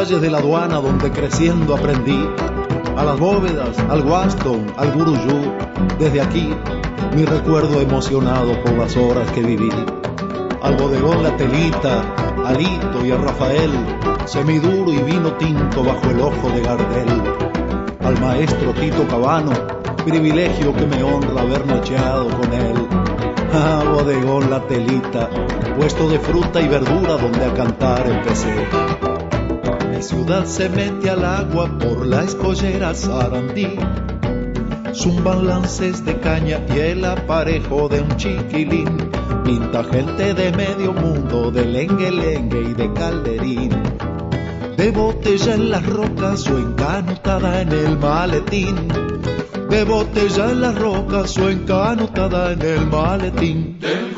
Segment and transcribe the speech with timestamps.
[0.00, 2.26] Calles de la aduana donde creciendo aprendí,
[2.96, 5.52] a las bóvedas, al Waston, al Guruyú,
[5.98, 6.54] desde aquí
[7.14, 9.68] mi recuerdo emocionado por las horas que viví.
[10.62, 12.00] Al bodegón La Telita,
[12.46, 13.70] a Lito y a Rafael,
[14.24, 17.22] semiduro y vino tinto bajo el ojo de Gardel.
[18.02, 19.52] Al maestro Tito Cabano,
[20.06, 22.88] privilegio que me honra haber nocheado con él.
[23.52, 25.28] Ah, bodegón La Telita,
[25.76, 29.19] puesto de fruta y verdura donde a cantar empecé.
[30.00, 33.68] Mi ciudad se mete al agua por la escollera Sarandí.
[34.94, 38.96] Zumban lances de caña y el aparejo de un chiquilín.
[39.44, 43.72] Pinta gente de medio mundo, de lengue lengue y de calderín.
[44.78, 48.88] De botella en las rocas o encanutada en el maletín.
[49.68, 53.78] De botella en las rocas o encanutada en el maletín.
[53.78, 54.14] Del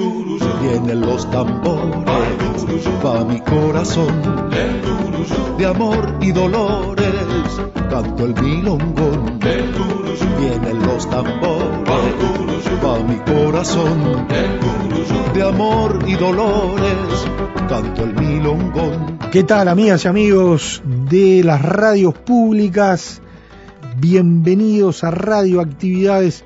[0.63, 2.42] Vienen los tambores,
[3.05, 4.51] va mi corazón
[5.59, 7.05] de amor y dolores,
[7.91, 9.39] canto el milongón.
[10.39, 11.89] Vienen los tambores,
[12.85, 14.27] va mi corazón,
[15.35, 17.27] de amor y dolores,
[17.69, 19.19] canto el milongón.
[19.31, 23.21] ¿Qué tal amigas y amigos de las radios públicas?
[23.99, 26.45] Bienvenidos a Radioactividades,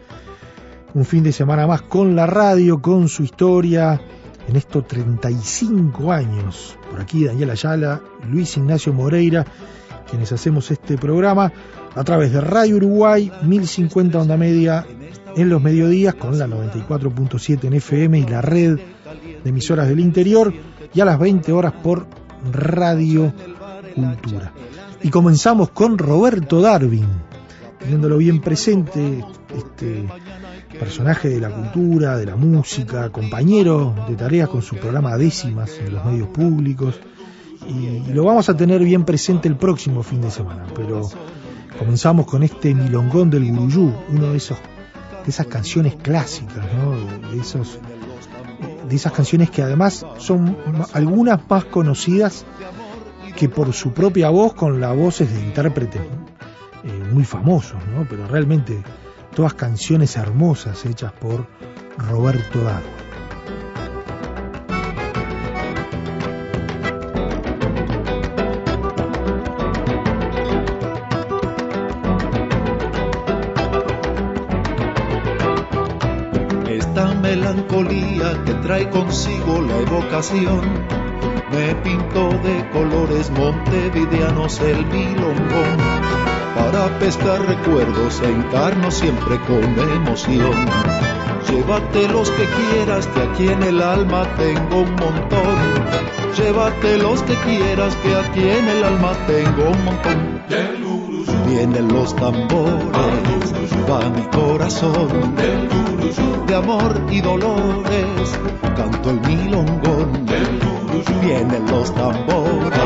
[0.95, 4.01] un fin de semana más con la radio, con su historia,
[4.49, 6.77] en estos 35 años.
[6.91, 9.45] Por aquí Daniel Ayala, Luis Ignacio Moreira,
[10.09, 11.53] quienes hacemos este programa
[11.95, 14.87] a través de Radio Uruguay, 1050 onda media
[15.37, 18.79] en los mediodías con la 94.7 en FM y la red
[19.43, 20.53] de emisoras del interior
[20.95, 22.07] y a las 20 horas por
[22.53, 23.33] Radio
[23.95, 24.53] Cultura.
[25.03, 27.07] Y comenzamos con Roberto Darwin,
[27.79, 29.25] teniéndolo bien presente,
[29.55, 30.07] este
[30.79, 35.95] personaje de la cultura, de la música, compañero de tareas con su programa Décimas en
[35.95, 36.99] los medios públicos.
[37.69, 41.09] Y lo vamos a tener bien presente el próximo fin de semana, pero
[41.79, 44.59] comenzamos con este milongón del Guruyú, uno de esos
[45.25, 47.31] de esas canciones clásicas, ¿no?
[47.31, 47.81] de esos
[48.89, 50.57] de esas canciones que además son
[50.93, 52.45] algunas más conocidas
[53.35, 56.01] que por su propia voz con las voces de intérpretes
[56.85, 58.07] eh, muy famosos, ¿no?
[58.09, 58.83] pero realmente
[59.37, 61.47] todas canciones hermosas hechas por
[61.99, 62.59] Roberto
[77.21, 80.63] melancolía que trae consigo la evocación
[81.53, 90.67] me pintó de colores montevideanos el milongón para pescar recuerdos e hincarnos siempre con emoción.
[91.49, 95.57] Llévate los que quieras, que aquí en el alma tengo un montón.
[96.37, 100.43] Llévate los que quieras, que aquí en el alma tengo un montón.
[101.49, 103.53] Vienen los tambores,
[103.89, 105.35] va mi corazón
[106.47, 108.39] de amor y dolores,
[108.77, 110.27] canto el milongón.
[111.23, 112.79] Vienen los tambores,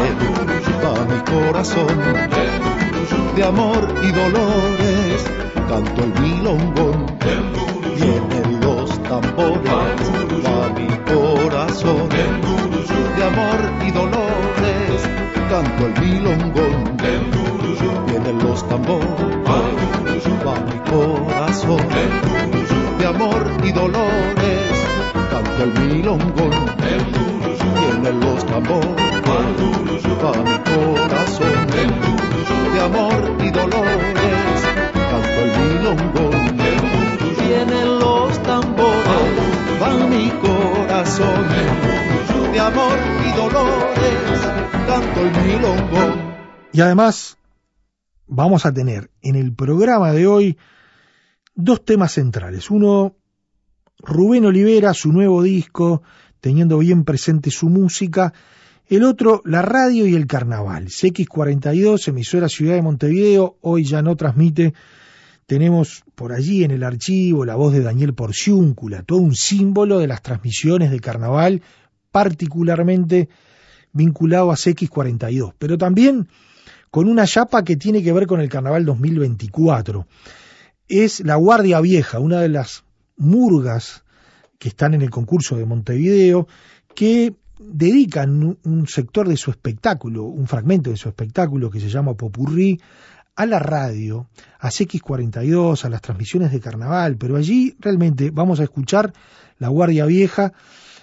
[0.85, 2.90] va mi corazón
[3.37, 5.25] de amor y dolores,
[5.69, 7.07] canto el milongón.
[7.97, 9.73] Vienen los tambores,
[10.47, 15.09] va mi corazón de amor y dolores,
[15.49, 16.97] canto el milongón.
[18.07, 19.09] Vienen los tambores,
[20.47, 21.83] va mi corazón
[22.99, 24.87] de amor y dolores,
[25.31, 27.40] canto el milongón.
[28.01, 31.67] Vienen los tambores, va mi corazón
[32.73, 34.63] de amor y dolores,
[34.95, 35.51] canto el
[35.83, 36.31] guruyú,
[37.47, 41.45] Vienen los tambores, va mi corazón
[42.53, 42.99] de amor
[43.29, 44.41] y dolores,
[44.87, 46.35] canto el milongón.
[46.73, 47.37] Y además
[48.27, 50.59] vamos a tener en el programa de hoy
[51.55, 52.71] dos temas centrales.
[52.71, 53.15] Uno,
[53.99, 56.03] Rubén Olivera, su nuevo disco,
[56.41, 58.33] teniendo bien presente su música.
[58.87, 60.87] El otro, la radio y el carnaval.
[60.87, 64.75] CX42, emisora Ciudad de Montevideo, hoy ya no transmite.
[65.47, 70.07] Tenemos por allí en el archivo la voz de Daniel Porciúncula, todo un símbolo de
[70.07, 71.63] las transmisiones de carnaval,
[72.11, 73.29] particularmente
[73.93, 75.55] vinculado a CX42.
[75.59, 76.29] Pero también
[76.91, 80.07] con una chapa que tiene que ver con el Carnaval 2024.
[80.89, 82.85] Es la Guardia Vieja, una de las
[83.17, 84.03] murgas
[84.61, 86.47] que están en el concurso de Montevideo,
[86.95, 92.15] que dedican un- sector de su espectáculo, un fragmento de su espectáculo que se llama
[92.15, 92.79] Popurrí,
[93.37, 94.29] a la radio,
[94.59, 99.15] a CX42, a las transmisiones de carnaval, pero allí realmente vamos a escuchar
[99.59, 100.53] la Guardia Vieja,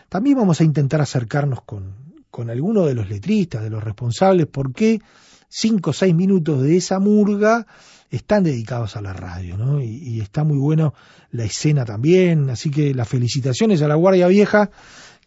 [0.08, 1.96] también vamos a intentar acercarnos con,
[2.30, 5.02] con alguno de los letristas, de los responsables, porque
[5.50, 7.66] cinco o seis minutos de esa murga
[8.10, 9.82] están dedicados a la radio, ¿no?
[9.82, 10.94] Y, está muy bueno
[11.32, 14.72] la escena también, así que las felicitaciones a la Guardia Vieja,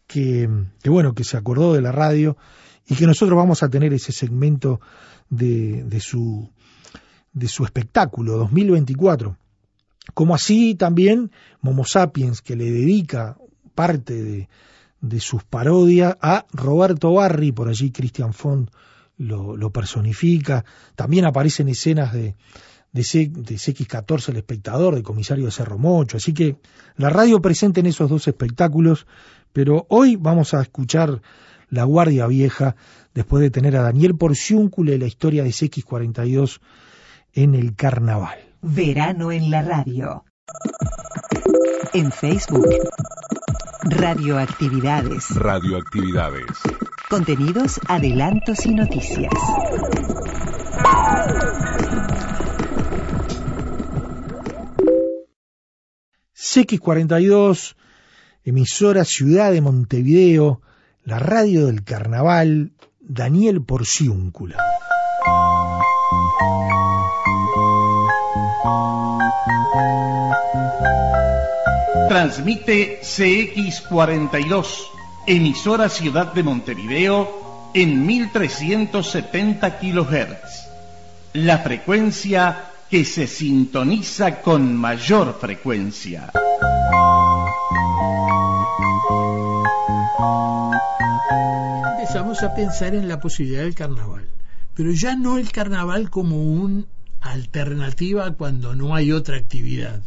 [0.07, 0.49] que,
[0.85, 2.37] bueno, que se acordó de la radio
[2.89, 4.81] y que nosotros vamos a tener ese segmento
[5.29, 6.51] de, de su
[7.33, 9.37] de su espectáculo 2024.
[10.15, 11.31] Como así también
[11.61, 13.37] Momo Sapiens, que le dedica
[13.77, 14.49] parte de,
[15.01, 18.69] de sus parodias a Roberto Barri, por allí Christian Font
[19.17, 20.65] lo personifica.
[20.97, 22.35] También aparecen escenas de,
[22.93, 26.17] de, C- de CX14 El Espectador, de Comisario de Cerro Mocho.
[26.17, 26.57] Así que
[26.97, 29.07] la radio presente en esos dos espectáculos,
[29.53, 31.23] pero hoy vamos a escuchar
[31.69, 32.77] La Guardia Vieja,
[33.15, 36.61] después de tener a Daniel Porciúncula y la historia de CX42
[37.33, 38.39] en el carnaval.
[38.63, 40.25] Verano en la radio.
[41.95, 42.67] En Facebook.
[43.83, 45.31] Radioactividades.
[45.35, 46.45] Radioactividades.
[47.09, 49.33] Contenidos, adelantos y noticias.
[56.51, 57.77] CX42,
[58.45, 60.61] emisora Ciudad de Montevideo,
[61.05, 64.57] la radio del carnaval, Daniel Porciúncula.
[72.09, 74.67] Transmite CX42,
[75.29, 80.69] emisora Ciudad de Montevideo, en 1370 kHz.
[81.33, 86.33] La frecuencia que se sintoniza con mayor frecuencia.
[92.11, 94.27] Empezamos a pensar en la posibilidad del carnaval,
[94.75, 96.85] pero ya no el carnaval como una
[97.21, 100.03] alternativa cuando no hay otra actividad,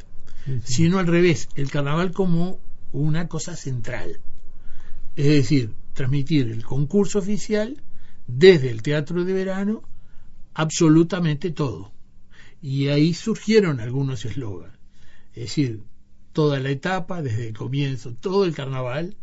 [0.66, 2.60] sino al revés, el carnaval como
[2.92, 4.20] una cosa central.
[5.16, 7.82] Es decir, transmitir el concurso oficial
[8.28, 9.82] desde el teatro de verano
[10.54, 11.94] absolutamente todo.
[12.62, 14.78] Y ahí surgieron algunos eslogans.
[15.36, 15.84] Es decir,
[16.34, 19.16] toda la etapa desde el comienzo, todo el carnaval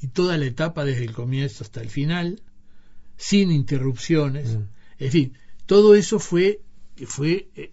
[0.00, 2.42] y toda la etapa desde el comienzo hasta el final,
[3.16, 4.56] sin interrupciones.
[4.56, 4.62] Mm.
[4.98, 6.60] En fin, todo eso fue,
[7.06, 7.72] fue eh,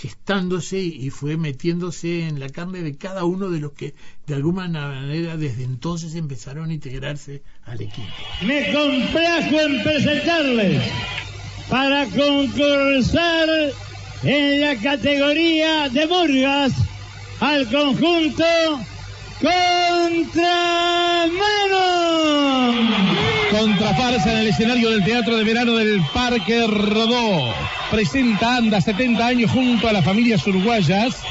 [0.00, 3.94] gestándose y fue metiéndose en la carne de cada uno de los que
[4.26, 8.08] de alguna manera desde entonces empezaron a integrarse al equipo.
[8.46, 10.82] me complajo en presentarles
[11.68, 13.48] para concursar
[14.22, 16.72] en la categoría de Murgas
[17.40, 18.44] al conjunto
[19.42, 20.52] Contramano.
[23.50, 27.52] Contrafarsa en el escenario del Teatro de Verano del Parque Rodó.
[27.90, 31.22] Presenta Anda 70 años junto a las familias uruguayas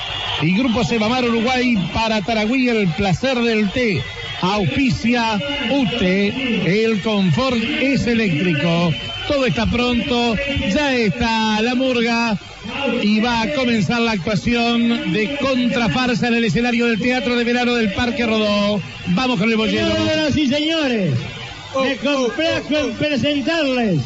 [0.42, 4.04] y Grupo Sebamar Uruguay para Taragüí el placer del té.
[4.42, 8.92] Auspicia UTE, el confort es eléctrico.
[9.32, 10.36] Todo está pronto,
[10.74, 12.38] ya está la murga
[13.02, 17.76] y va a comenzar la actuación de contrafarsa en el escenario del Teatro de Verano
[17.76, 18.82] del Parque Rodó.
[19.08, 19.96] Vamos con el bollero.
[19.96, 21.14] Señoras y señores,
[21.82, 24.02] me complajo en presentarles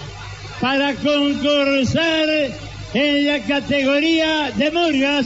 [0.61, 2.29] para concursar
[2.93, 5.25] en la categoría de Murgas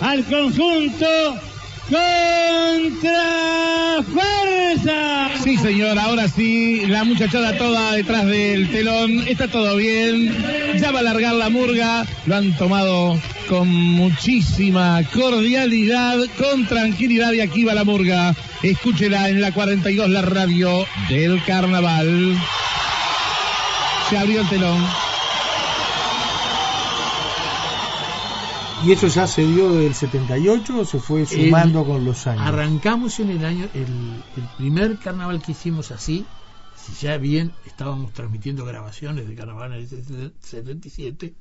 [0.00, 1.40] al conjunto
[1.88, 3.08] Contrafuerza.
[5.42, 10.30] Sí, señor, ahora sí, la muchachada toda detrás del telón, está todo bien,
[10.78, 13.18] ya va a largar la murga, lo han tomado
[13.48, 18.34] con muchísima cordialidad, con tranquilidad y aquí va la murga.
[18.62, 22.36] Escúchela en la 42, la radio del carnaval.
[24.10, 25.07] Se abrió el telón.
[28.84, 32.46] ¿Y eso ya se dio del 78 o se fue sumando El- con los años?
[32.46, 36.24] Arrancamos en el año, el, el primer carnaval que hicimos así,
[36.74, 41.34] si ya bien estábamos transmitiendo grabaciones de carnaval en el 77,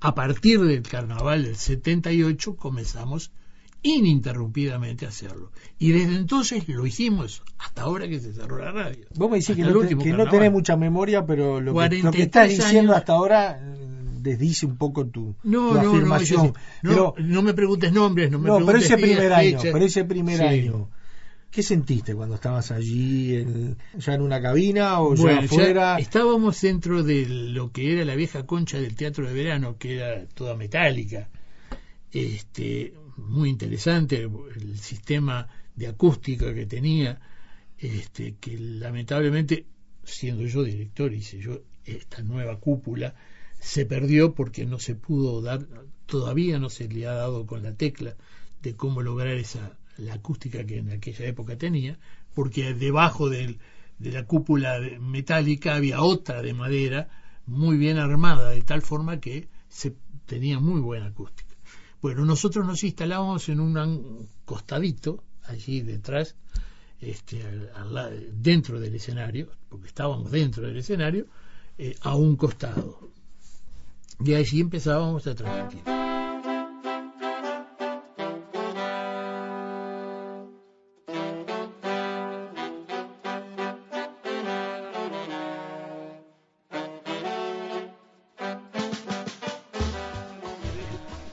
[0.00, 3.30] a partir del carnaval del 78 comenzamos
[3.82, 5.52] ininterrumpidamente a hacerlo.
[5.78, 9.06] Y desde entonces lo hicimos hasta ahora que se cerró la radio.
[9.14, 12.10] Vos me decís que, no, te- que no tenés mucha memoria, pero lo que, lo
[12.10, 16.46] que 43 estás diciendo hasta ahora eh, desdice un poco tu, No, tu no, afirmación.
[16.46, 19.84] no, pero, no me preguntes nombres, no me no, pero preguntes ese primer año, pero
[19.84, 20.44] ese primer Sí.
[20.44, 20.90] año,
[21.50, 25.96] ¿Qué sentiste cuando estabas allí, en- ya en una cabina o Bueno, ya afuera?
[25.96, 29.96] ya estábamos dentro de lo que era la vieja concha del teatro de verano, que
[29.96, 31.28] era toda metálica,
[32.12, 34.22] este, muy interesante,
[34.54, 37.20] el sistema de acústica que tenía,
[37.78, 39.66] este, que lamentablemente,
[40.04, 43.14] siendo yo director, hice yo esta nueva cúpula,
[43.60, 45.66] se perdió porque no se pudo dar,
[46.06, 48.16] todavía no se le ha dado con la tecla
[48.62, 51.98] de cómo lograr esa la acústica que en aquella época tenía,
[52.34, 53.58] porque debajo del,
[53.98, 57.08] de la cúpula metálica había otra de madera
[57.46, 59.94] muy bien armada, de tal forma que se
[60.26, 61.54] tenía muy buena acústica.
[62.00, 66.34] Bueno, nosotros nos instalamos en un costadito, allí detrás,
[67.00, 71.26] este, al- al dentro del escenario, porque estábamos dentro del escenario,
[71.78, 73.10] eh, a un costado.
[74.24, 76.00] Y allí empezábamos a transmitir.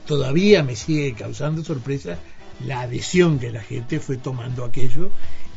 [0.08, 2.18] todavía me sigue causando sorpresa
[2.66, 5.10] la adhesión que la gente fue tomando aquello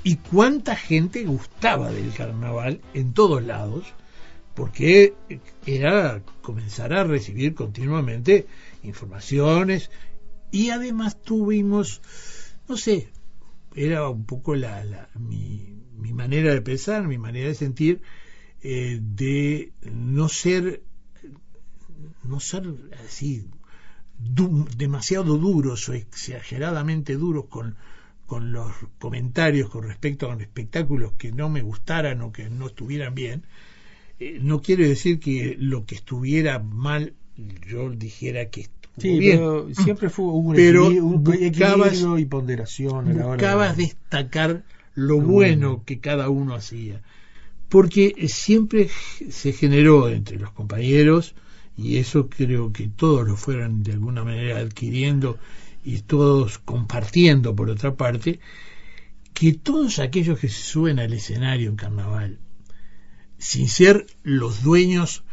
[0.03, 3.85] y cuánta gente gustaba del carnaval en todos lados,
[4.53, 5.17] porque
[5.65, 8.47] era comenzar a recibir continuamente
[8.83, 9.91] informaciones.
[10.51, 12.01] Y además tuvimos,
[12.67, 13.09] no sé,
[13.75, 15.67] era un poco la, la- mi,
[15.97, 18.01] mi manera de pensar, mi manera de sentir,
[18.63, 20.83] eh, de no ser,
[22.23, 22.63] no ser
[23.05, 23.45] así
[24.77, 27.75] demasiado duros o exageradamente duros con,
[28.27, 32.67] con los comentarios con respecto a los espectáculos que no me gustaran o que no
[32.67, 33.45] estuvieran bien,
[34.21, 37.13] eh, no quiere decir que lo que estuviera mal
[37.67, 39.37] yo dijera que estuvo Sí, bien.
[39.37, 44.63] pero siempre fue un, Pero equilibrio, un buscabas- y ponderación a buscabas de- destacar
[44.95, 45.83] lo Lo bueno bueno.
[45.85, 47.01] que cada uno hacía.
[47.69, 48.89] Porque eh, siempre
[49.29, 51.33] se generó entre los compañeros,
[51.77, 55.37] y eso creo que todos lo fueron de alguna manera adquiriendo
[55.83, 58.39] y todos compartiendo por otra parte,
[59.33, 62.37] que todos aquellos que se suben al escenario en carnaval,
[63.41, 65.23] sin ser los dueños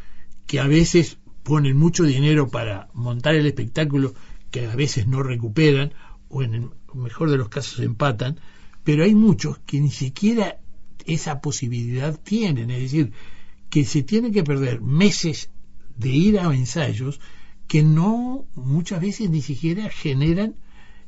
[0.47, 4.15] que a veces ponen mucho dinero para montar el espectáculo,
[4.51, 5.93] que a veces no recuperan,
[6.31, 8.41] o en el mejor de los casos empatan,
[8.85, 10.59] pero hay muchos que ni siquiera
[11.07, 13.13] esa posibilidad tienen, es decir,
[13.71, 15.51] que se tienen que perder meses
[15.97, 17.21] de ir a ensayos
[17.67, 20.57] que no muchas veces ni siquiera generan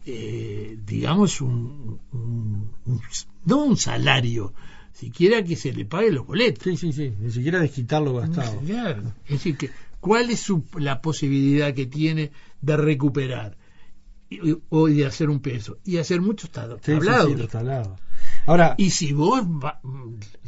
[0.07, 3.01] eh, digamos un, un- un-
[3.45, 4.53] no un salario
[4.93, 8.61] siquiera que se le pague los boletos Sí, sí, sí, ni siquiera desquitar lo gastado.
[8.67, 9.03] Claro.
[9.27, 9.71] Es decir, que,
[10.01, 12.31] ¿cuál es su- la posibilidad que tiene
[12.61, 13.57] de recuperar
[14.29, 15.79] y, o de hacer un peso?
[15.85, 17.41] Y hacer muchos tab- Sí, sí, tablados.
[17.41, 17.99] sí, tablados.
[18.47, 19.81] Ahora, Y si vos ba-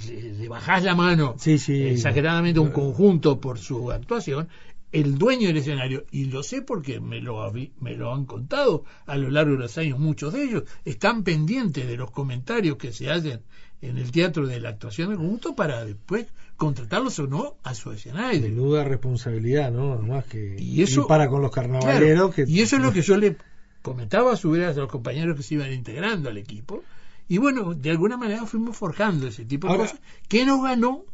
[0.06, 1.82] le, le bajás la mano Sí, sí.
[1.82, 4.48] exageradamente a un conjunto por su actuación,
[4.92, 9.16] el dueño del escenario, y lo sé porque me lo, me lo han contado a
[9.16, 13.10] lo largo de los años, muchos de ellos están pendientes de los comentarios que se
[13.10, 13.40] hacen
[13.80, 17.90] en el teatro de la actuación del conjunto para después contratarlos o no a su
[17.90, 18.40] escenario.
[18.42, 19.94] menuda responsabilidad, ¿no?
[19.94, 23.02] Además que Y eso- para con los carnavaleros Claro, que Y eso es lo que
[23.02, 23.36] yo le
[23.80, 26.84] comentaba a su vez a los compañeros que se iban integrando al equipo.
[27.28, 31.04] Y bueno, de alguna manera fuimos forjando ese tipo de cosas que nos ganó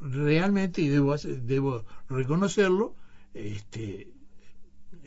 [0.00, 2.94] realmente, y debo, debo reconocerlo,
[3.34, 4.08] este,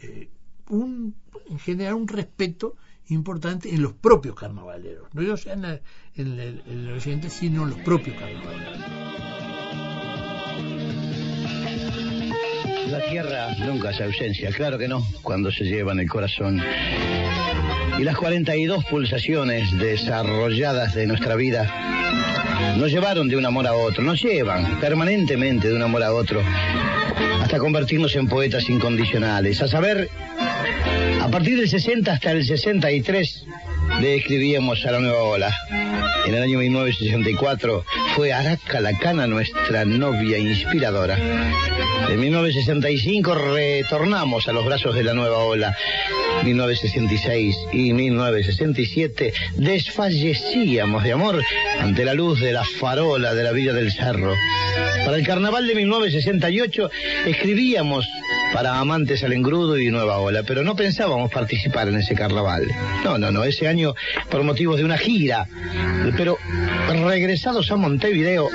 [0.01, 0.29] eh,
[0.69, 1.15] un,
[1.49, 2.75] en general un respeto
[3.07, 5.07] importante en los propios carnavaleros.
[5.13, 5.81] No yo sea en, la-
[6.15, 8.77] en el, en el oyente, sino en los propios carnavaleros.
[12.91, 16.61] La tierra nunca se ausencia, claro que no, cuando se lleva en el corazón.
[17.99, 22.38] Y las 42 pulsaciones desarrolladas de nuestra vida
[22.77, 26.41] nos llevaron de un amor a otro, nos llevan permanentemente de un amor a otro,
[27.41, 29.61] hasta convertirnos en poetas incondicionales.
[29.61, 30.09] A saber,
[31.21, 33.45] a partir del 60 hasta el 63
[34.01, 35.53] le escribíamos a la nueva ola.
[36.25, 41.17] En el año 1964 fue Araca Lacana nuestra novia inspiradora.
[42.09, 45.75] En 1965 retornamos a los brazos de la nueva ola.
[46.43, 51.43] 1966 y 1967 desfallecíamos de amor
[51.79, 54.33] ante la luz de la farola de la Villa del Cerro.
[55.05, 56.89] Para el carnaval de 1968
[57.25, 58.07] escribíamos
[58.53, 62.67] para amantes al engrudo y nueva ola, pero no pensábamos participar en ese carnaval.
[63.03, 63.95] No, no, no, ese año
[64.29, 65.47] por motivos de una gira.
[66.17, 66.37] Pero
[67.05, 68.49] regresados a Montevideo,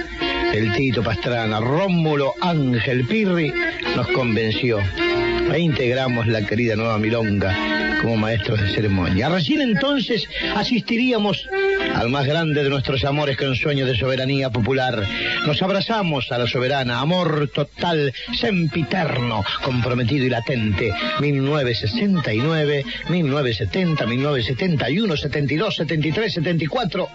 [0.53, 3.53] el Tito Pastrana, Rómulo Ángel Pirri
[3.97, 4.79] nos convenció.
[5.53, 9.31] E integramos la querida nueva milonga como maestros de ceremonia.
[9.31, 11.49] Recién entonces asistiríamos
[11.95, 15.03] al más grande de nuestros amores con sueño de soberanía popular.
[15.47, 20.93] Nos abrazamos a la soberana, amor total, sempiterno, comprometido y latente.
[21.21, 27.09] 1969, 1970, 1971, 72, 73, 74.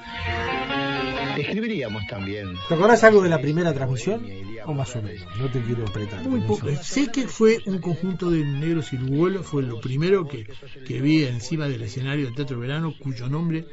[1.37, 2.55] Escribiríamos también.
[2.67, 4.48] ¿Te acordás algo de la primera transmisión?
[4.65, 6.27] O más o menos, no te quiero apretar.
[6.27, 6.67] Muy poco.
[6.81, 10.47] Sé que fue un conjunto de negros ciruelos, fue lo primero que,
[10.85, 13.65] que vi encima del escenario del Teatro Verano, cuyo nombre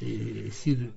[0.00, 0.92] eh, es decir,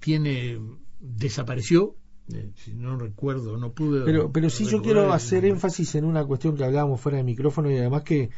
[0.00, 0.58] tiene
[1.00, 1.96] desapareció.
[2.32, 4.04] eh, si no recuerdo, no pude.
[4.04, 7.70] Pero, pero sí yo quiero hacer énfasis en una cuestión que hablábamos fuera de micrófono
[7.70, 8.30] y además que,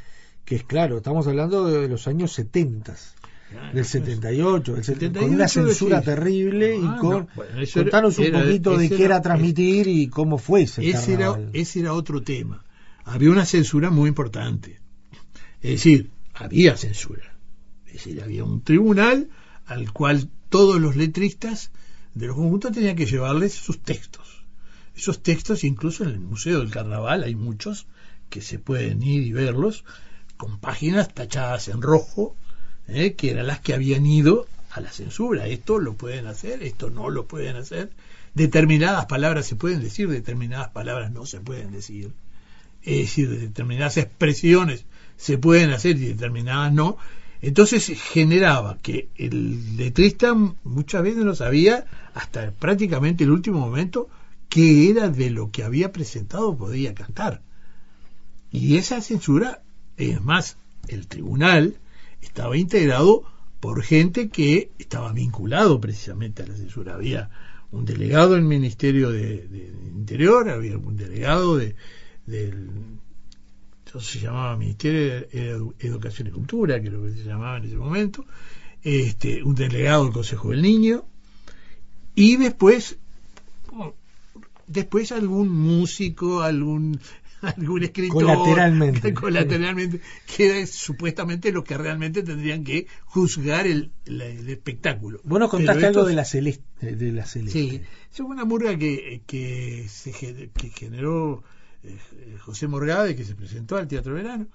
[0.44, 3.17] que es claro, estamos hablando de los años 70, Claro,
[3.72, 7.10] del 78, del 70, con 78, una censura terrible Ah, y con...
[7.10, 10.38] no, bueno, eso era- contanos un era- poquito de qué era era- transmitir y cómo
[10.38, 12.64] fue ese ese era, ese era otro tema.
[13.04, 14.80] Había una censura muy importante.
[15.62, 17.36] Es decir, había censura.
[17.86, 19.28] Es decir, había un tribunal
[19.66, 21.70] al cual todos los letristas
[22.14, 24.44] de los conjuntos tenían que llevarles sus textos.
[24.94, 27.86] Esos textos, incluso en el Museo del Carnaval, hay muchos
[28.28, 29.84] que se pueden ir y verlos,
[30.36, 32.36] con páginas tachadas en rojo,
[32.88, 33.14] ¿eh?
[33.14, 35.46] que eran las que habían ido a la censura.
[35.46, 37.90] Esto lo pueden hacer, esto no lo pueden hacer.
[38.34, 42.12] Determinadas palabras se pueden decir, determinadas palabras no se pueden decir.
[42.82, 44.84] Es decir, determinadas expresiones
[45.16, 46.96] se pueden hacer y determinadas no.
[47.40, 54.08] Entonces generaba que el letrista muchas veces no sabía hasta prácticamente el último momento
[54.48, 57.42] qué era de lo que había presentado podía cantar.
[58.50, 59.62] Y esa censura,
[59.96, 60.56] es más,
[60.88, 61.76] el tribunal
[62.20, 63.24] estaba integrado
[63.60, 66.94] por gente que estaba vinculado precisamente a la censura.
[66.94, 67.30] Había
[67.70, 71.74] un delegado del Ministerio de, Interior, había un delegado de,
[72.26, 72.70] del
[73.84, 77.56] entonces se llamaba Ministerio de Edu- Educación y Cultura, que es lo que se llamaba
[77.56, 78.26] en ese momento,
[78.82, 81.06] este, un delegado del Consejo del Niño,
[82.14, 82.98] y después,
[84.66, 87.00] después algún músico, algún
[87.56, 89.14] algún escritor Colateralmente.
[89.14, 90.00] colateralmente,
[90.36, 93.92] que es supuestamente los que realmente tendrían que juzgar el,
[94.48, 95.20] espectáculo.
[95.24, 96.64] Vos nos contaste algo de la celeste.
[96.94, 97.58] De la celeste.
[97.58, 101.42] Sí, es una murga que, que, se, que generó
[101.82, 101.96] eh,
[102.40, 104.48] José Morgade, que se presentó al Teatro Verano,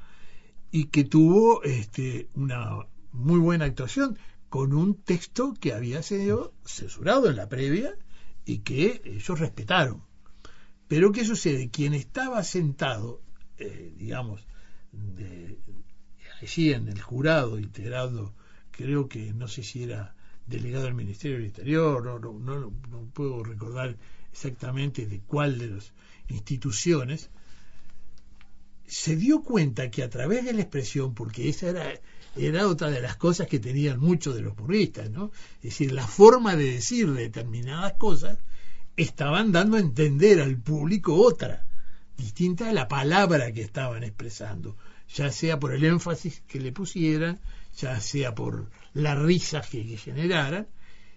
[0.71, 4.17] y que tuvo este, una muy buena actuación
[4.49, 7.95] con un texto que había sido censurado en la previa
[8.45, 10.03] y que ellos respetaron.
[10.93, 11.71] Pero ¿qué sucede?
[11.71, 13.19] Quien estaba sentado,
[13.58, 14.45] eh, digamos,
[14.91, 15.58] de-
[16.39, 18.32] allí en el jurado, integrado,
[18.69, 20.13] creo que no sé si era
[20.45, 23.97] delegado del Ministerio del Interior, no, no, no, puedo recordar
[24.32, 25.93] exactamente de cuál de las
[26.27, 27.32] instituciones,
[28.86, 31.91] se dio cuenta que a través de la expresión, porque esa era,
[32.36, 35.32] era otra de las cosas que tenían muchos de los burristas, ¿no?
[35.56, 38.38] Es decir, la forma de decir determinadas cosas
[38.97, 41.65] estaban dando a entender al público otra,
[42.17, 44.77] distinta a la palabra que estaban expresando,
[45.13, 47.39] ya sea por el énfasis que le pusieran,
[47.77, 50.67] ya sea por la risa que, que generaran,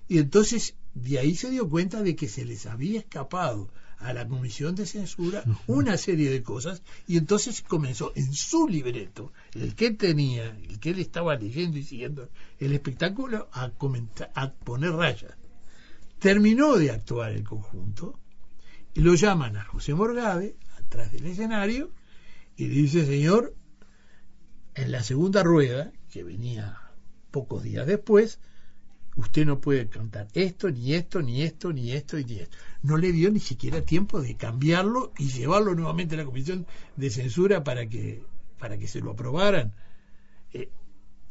[0.09, 4.27] y entonces de ahí se dio cuenta de que se les había escapado a la
[4.27, 9.91] comisión de censura una serie de cosas y entonces comenzó en su libreto, el que
[9.91, 15.35] tenía, el que él estaba leyendo y siguiendo el espectáculo, a, comentar, a poner rayas.
[16.27, 18.19] Terminó de actuar el conjunto
[18.95, 21.93] y lo llaman a José Morgade atrás del escenario
[22.57, 23.55] y dice, señor,
[24.75, 26.81] en la segunda rueda, que venía
[27.31, 28.41] pocos días después,
[29.15, 32.59] usted no puede cantar esto, ni esto, ni esto, ni esto, ni esto.
[32.83, 37.11] No le dio ni siquiera tiempo de cambiarlo y llevarlo nuevamente a la comisión de
[37.11, 38.25] censura para que,
[38.59, 39.75] para que se lo aprobaran.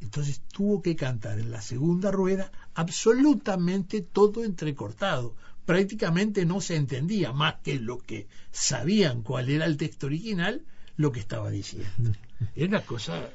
[0.01, 5.35] Entonces tuvo que cantar en la segunda rueda absolutamente todo entrecortado.
[5.65, 10.63] Prácticamente no se entendía más que lo que sabían cuál era el texto original,
[10.97, 12.11] lo que estaba diciendo.
[12.55, 13.29] Era una cosa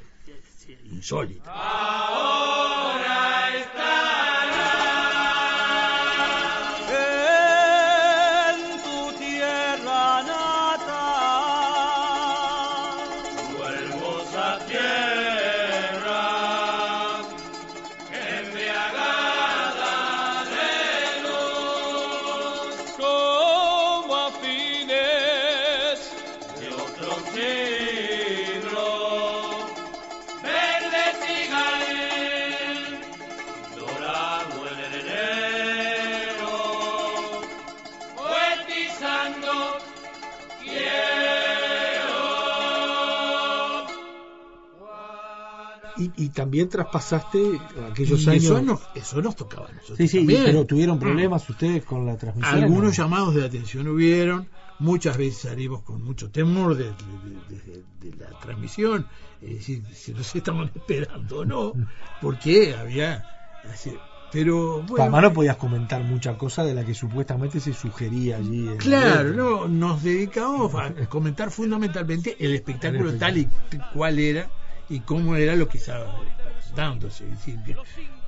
[0.91, 1.51] insólita.
[2.97, 3.30] en
[46.21, 48.45] Y, también traspasaste aquellos Y años.
[48.45, 50.43] eso, nos, eso nos tocaba a nosotros sí, sí, también.
[50.45, 52.55] pero tuvieron problemas ustedes con la transmisión.
[52.63, 52.91] Algunos ¿no?
[53.05, 54.47] llamados de atención hubieron,
[54.79, 59.07] muchas veces salimos con mucho temor de, de- de- de- de la transmisión,
[59.43, 61.73] es decir, si nos estaban esperando o no,
[62.21, 63.25] porque había...
[63.73, 63.97] así-
[64.33, 68.69] Pero bueno, Además no podías comentar mucha cosa de la que supuestamente se sugería allí.
[68.69, 73.49] en- Claro, no, nos dedicamos a comentar fundamentalmente el espectáculo El tal y
[73.93, 74.49] cual era
[74.91, 76.21] y cómo era lo que estaba
[76.77, 77.25] dándose.
[77.25, 77.77] Es decir, que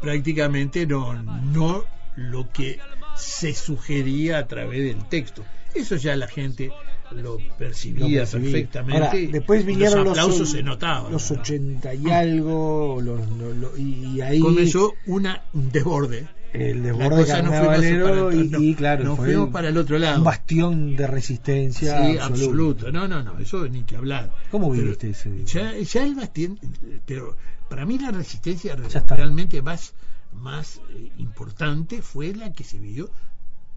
[0.01, 1.85] prácticamente no, no
[2.17, 2.79] lo que
[3.17, 5.45] se sugería a través del texto.
[5.75, 6.71] Eso ya la gente
[7.11, 9.05] lo percibía, Lo perfectamente.
[9.05, 11.13] Ahora, después vinieron los los, aplausos se notaban.
[11.13, 16.27] los 80 y algo, los, y ahí Comenzó una, un desborde.
[16.53, 18.61] El desborde no carnavalero atrás, y, no.
[18.61, 20.19] y claro, Nos fuimos para el otro lado.
[20.19, 22.25] un bastión de resistencia Sí, absoluto.
[22.25, 22.93] absoluto.
[22.93, 24.33] No, no, no, eso ni que hablar.
[24.51, 25.45] ¿Cómo viviste ese día?
[25.47, 26.59] Ya, ya el bastión,
[27.07, 27.37] pero
[27.71, 28.77] para mí la resistencia
[29.09, 29.95] realmente más,
[30.35, 33.11] más eh, importante fue la que se vivió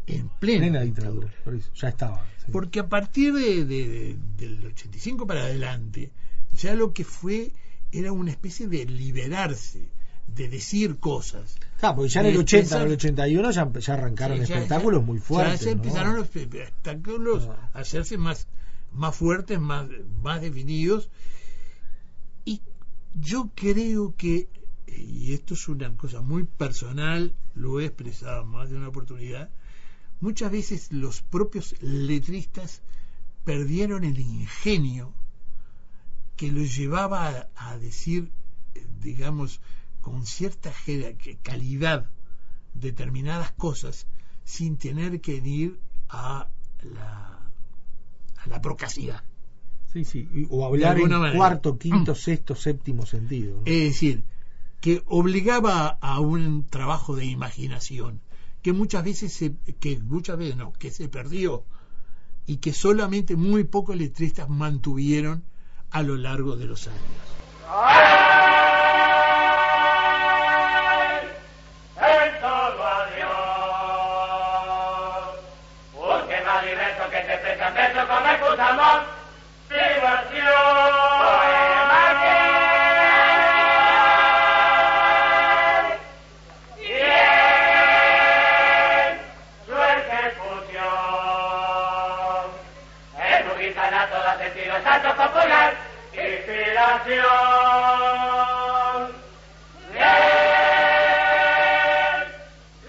[0.07, 2.23] en plena, Plena dictadura, por eso, ya estaba.
[2.45, 2.51] sí.
[2.51, 6.11] Porque a partir de, de- del 85 para adelante,
[6.53, 7.51] ya lo que fue
[7.91, 9.87] era una especie de liberarse,
[10.35, 11.57] de decir cosas.
[11.81, 14.55] Ah, porque ya en el 80, en expresar- el 81 ya, ya arrancaron Sí, ya-
[14.55, 15.59] espectáculos ya- muy fuertes.
[15.61, 15.81] Ya se ¿no?
[15.83, 17.53] empezaron los espectáculos No.
[17.53, 18.47] a hacerse más,
[18.91, 19.87] más fuertes, más,
[20.21, 21.09] más definidos.
[22.43, 22.61] Y
[23.13, 24.49] yo creo que,
[24.87, 29.49] y esto es una cosa muy personal, lo he expresado más de una oportunidad,
[30.21, 32.81] muchas veces los propios letristas
[33.45, 35.13] perdieron el ingenio
[36.35, 38.31] que los llevaba a, a decir,
[38.75, 39.61] eh, digamos,
[40.05, 40.71] con cierta
[41.41, 42.05] calidad
[42.75, 44.05] determinadas cosas
[44.43, 46.47] sin tener que ir a
[46.83, 47.39] la,
[48.37, 49.23] a la procacidad.
[49.91, 50.47] Sí, sí.
[50.51, 51.35] O hablar en manera.
[51.35, 53.55] cuarto, quinto, sexto, séptimo sentido.
[53.55, 53.61] ¿no?
[53.65, 54.23] Es decir,
[54.79, 58.21] que obligaba a un trabajo de imaginación
[58.61, 61.63] que muchas veces se, que muchas veces no, que se perdió
[62.45, 65.43] y que solamente muy pocos letristas mantuvieron
[65.89, 67.01] a lo largo de los años.
[97.05, 97.35] Inspiración.
[99.93, 100.05] Bien,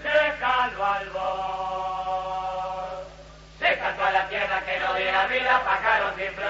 [0.03, 3.05] lejano al bor,
[3.59, 6.47] se cantó a la tierra que no diera vida, pájaros sin flor.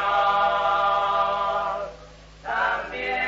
[2.43, 3.27] También.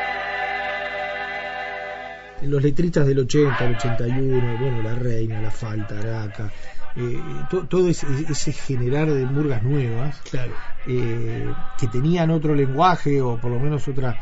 [2.50, 6.50] Los letristas del 80, el 81, bueno, La Reina, La Falta, Araca,
[6.96, 10.56] eh, to- todo ese, ese generar de murgas nuevas Claro.
[10.86, 14.18] eh, que tenían otro lenguaje o por lo menos otra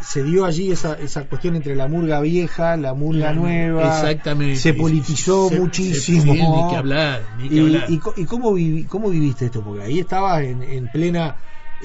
[0.00, 4.56] se dio allí esa, esa cuestión entre la murga vieja, la murga La- nueva, exactamente.
[4.60, 6.22] se politizó Se- se- muchísimo.
[6.32, 7.84] sí, ni que hablar, ni que y, hablar.
[7.90, 9.62] y co- y cómo, vivi- cómo viviste esto?
[9.62, 11.36] Porque ahí estabas en, en plena,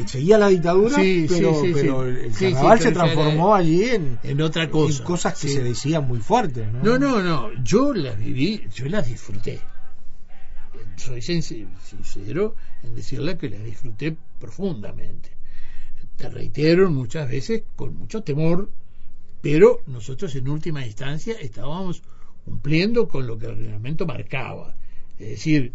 [0.05, 2.19] seguía la dictadura, Sí, pero, sí, sí, pero sí.
[2.27, 4.99] el carnaval se transformó era- allí en, en otra cosa.
[4.99, 6.71] en cosas que se decían muy fuertes.
[6.71, 6.83] ¿no?
[6.83, 7.49] No, no, no.
[7.61, 9.63] Yo las viví, yo las disfruté.
[10.97, 15.29] Soy sinc- sincero en decirle que las disfruté profundamente.
[16.15, 18.69] Te reitero muchas veces con mucho temor,
[19.41, 22.01] pero nosotros en última instancia estábamos
[22.45, 24.75] cumpliendo con lo que el reglamento marcaba.
[25.19, 25.73] Es decir,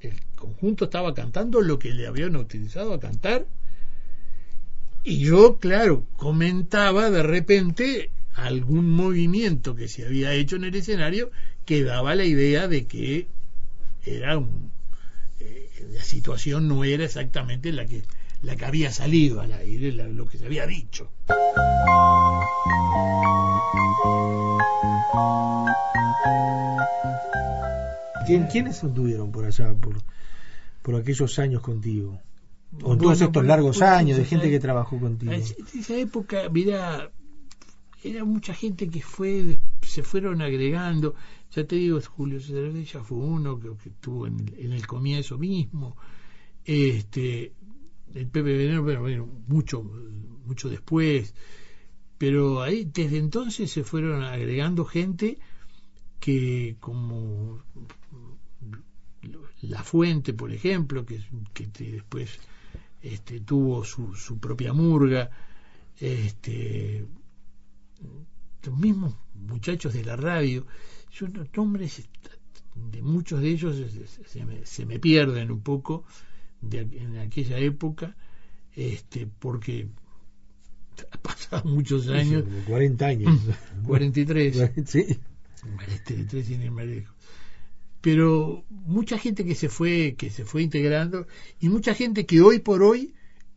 [0.00, 3.46] el conjunto estaba cantando lo que le habían utilizado a cantar
[5.02, 11.30] y yo, claro, comentaba de repente algún movimiento que se había hecho en el escenario
[11.64, 13.26] que daba la idea de que
[14.04, 14.70] era un,
[15.40, 18.02] eh, la situación no era exactamente la que
[18.42, 21.10] la que había salido al aire, la- lo que se había dicho.
[28.26, 29.96] ¿Quién- ¿Quiénes anduvieron por allá, por,
[30.82, 32.20] por aquellos años contigo?
[32.82, 35.32] O en todos estos largos por- años de gente que trabajó contigo.
[35.32, 35.42] En
[35.80, 37.10] esa época, mira,
[38.04, 41.14] era mucha gente que fue, se fueron agregando.
[41.54, 44.86] Ya te digo, Julio César Bella fue uno que, que estuvo en, el- en el
[44.86, 45.96] comienzo mismo.
[46.64, 47.52] Este,
[48.14, 49.82] el Pepe Veneno, pero bueno, mucho,
[50.46, 51.34] mucho después.
[52.18, 55.38] Pero ahí, desde entonces se fueron agregando gente
[56.20, 57.62] que como
[59.62, 61.20] La Fuente, por ejemplo, que,
[61.52, 62.38] que después
[63.02, 65.30] este, tuvo su, su propia murga,
[65.98, 67.06] este,
[68.64, 70.66] los mismos muchachos de la radio,
[71.12, 72.02] yo los nombres
[72.74, 76.04] de muchos de ellos se, se me, se me pierden un poco
[76.60, 78.16] de, en aquella época,
[78.74, 79.88] este, porque
[81.10, 82.44] ha pasado muchos años.
[82.44, 83.40] Como 40 años.
[83.86, 84.70] 43.
[84.86, 85.18] sí.
[85.76, 87.14] 43 tiene más lejos.
[88.00, 91.26] Pero mucha gente que se fue, que se fue integrando,
[91.60, 93.12] y mucha gente que hoy por hoy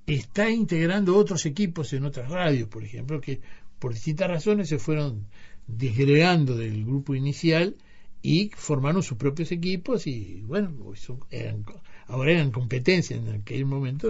[0.05, 3.39] está integrando otros equipos en otras radios, por ejemplo, que
[3.83, 5.25] por distintas razones se fueron
[5.67, 7.75] desgregando del grupo inicial
[8.21, 11.65] y formaron sus propios equipos y bueno, hoy son- eran,
[12.07, 14.07] ahora eran competencia en aquel momento.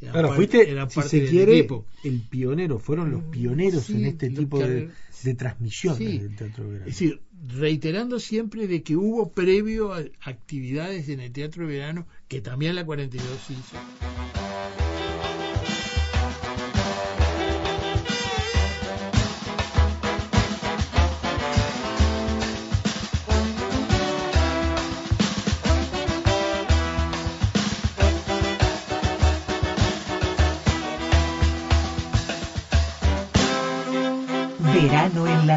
[0.00, 1.86] eran Claro, parte- fuiste, eran si se quiere, equipo.
[2.02, 4.88] el pionero, fueron los pioneros Sí, en este tipo que- de,
[5.22, 6.18] de transmisiones Sí.
[6.18, 6.86] del teatro verano.
[6.88, 12.08] Es decir, reiterando siempre de que hubo previo a actividades en el Teatro de Verano
[12.26, 14.81] que también la 42 hizo.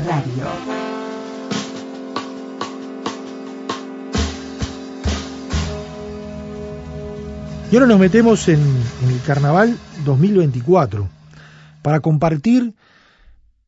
[0.02, 0.44] Radio.
[7.72, 11.10] Y ahora nos metemos en, en el Carnaval 2024
[11.82, 12.74] para compartir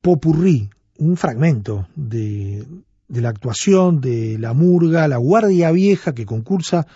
[0.01, 2.65] Popurrí, un fragmento de,
[3.07, 6.87] de la actuación de la Murga, la Guardia Vieja que concursa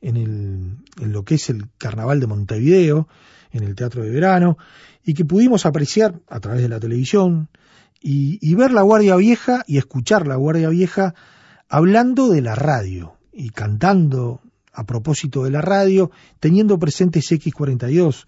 [0.00, 3.08] en, el, en lo que es el Carnaval de Montevideo,
[3.52, 4.56] en el Teatro de Verano,
[5.04, 7.48] y que pudimos apreciar a través de la televisión
[8.00, 11.14] y, ver la Guardia Vieja y escuchar la Guardia Vieja
[11.68, 14.40] hablando de la radio y cantando
[14.72, 16.10] a propósito de la radio,
[16.40, 18.26] teniendo presentes X42,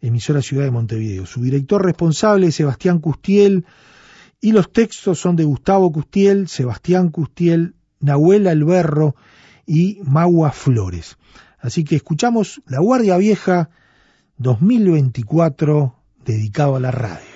[0.00, 1.26] emisora Ciudad de Montevideo.
[1.26, 3.64] Su director responsable es Sebastián Custiel
[4.40, 9.16] y los textos son de Gustavo Custiel, Sebastián Custiel, Nahuel Alberro
[9.66, 11.18] y Magua Flores.
[11.58, 13.70] Así que escuchamos La Guardia Vieja
[14.38, 15.94] 2024
[16.24, 17.29] dedicado a la radio.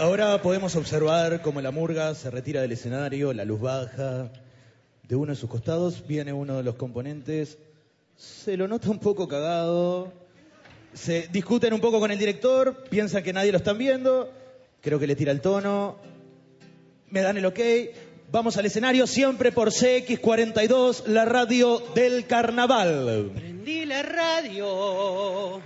[0.00, 4.30] Ahora podemos observar cómo la murga se retira del escenario, la luz baja.
[5.02, 7.58] De uno de sus costados viene uno de los componentes.
[8.16, 10.12] Se lo nota un poco cagado.
[10.94, 14.30] Se discuten un poco con el director, piensan que nadie lo están viendo.
[14.82, 15.96] Creo que le tira el tono.
[17.10, 17.58] Me dan el ok.
[18.30, 23.32] Vamos al escenario siempre por CX42, la radio del carnaval.
[23.34, 25.60] Prendí la radio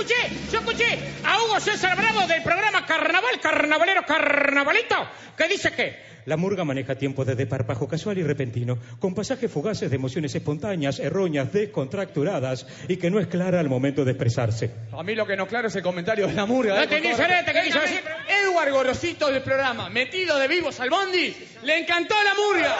[0.00, 4.96] escuché, yo escuché a Hugo César Bravo del programa Carnaval, Carnavalero, Carnavalito,
[5.36, 9.90] que dice que La murga maneja tiempos de desparpajo casual y repentino, con pasajes fugaces
[9.90, 14.70] de emociones espontáneas, erróneas, descontracturadas y que no es clara al momento de expresarse.
[14.92, 16.76] A mí lo que no claro es el comentario de la murga.
[16.76, 16.86] No ¿eh?
[16.86, 16.98] que.
[17.00, 22.76] Edward Gorosito del programa, metido de vivos al bondi, le encantó la murga.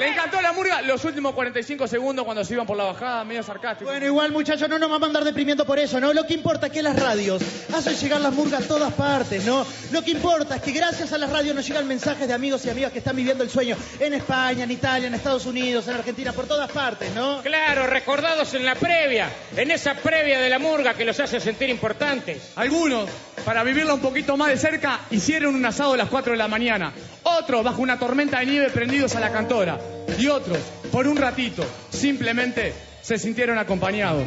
[0.00, 3.42] Le encantó la murga los últimos 45 segundos cuando se iban por la bajada, medio
[3.42, 3.90] sarcástico.
[3.90, 6.14] Bueno, igual muchachos, no nos vamos a andar deprimiendo por eso, ¿no?
[6.14, 7.42] Lo que importa es que las radios
[7.74, 9.66] hacen llegar las murgas a todas partes, ¿no?
[9.92, 12.70] Lo que importa es que gracias a las radios nos llegan mensajes de amigos y
[12.70, 16.32] amigas que están viviendo el sueño en España, en Italia, en Estados Unidos, en Argentina,
[16.32, 17.40] por todas partes, ¿no?
[17.40, 21.68] Claro, recordados en la previa, en esa previa de la murga que los hace sentir
[21.68, 22.50] importantes.
[22.56, 23.08] Algunos,
[23.44, 26.48] para vivirla un poquito más de cerca, hicieron un asado a las 4 de la
[26.48, 26.92] mañana.
[27.22, 29.78] Otros, bajo una tormenta de nieve, prendidos a la cantora.
[30.18, 30.58] Y otros,
[30.90, 34.24] por un ratito, simplemente se sintieron acompañados.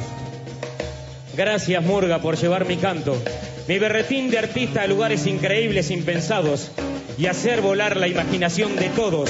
[1.35, 3.21] Gracias, Murga, por llevar mi canto,
[3.67, 6.71] mi berretín de artista a lugares increíbles, impensados,
[7.17, 9.29] y hacer volar la imaginación de todos,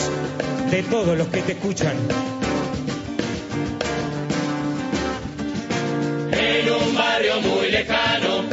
[0.71, 1.95] de todos los que te escuchan.
[6.31, 8.43] En un barrio muy lejano,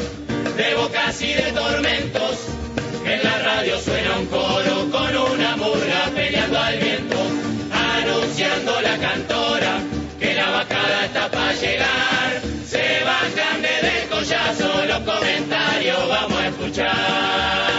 [0.57, 2.37] de bocas y de tormentos,
[3.05, 7.16] en la radio suena un coro con una murga peleando al viento,
[7.73, 9.81] anunciando la cantora
[10.19, 12.40] que la bajada está para llegar.
[12.66, 17.70] Se bajan desde el collazo los comentarios, vamos a escuchar.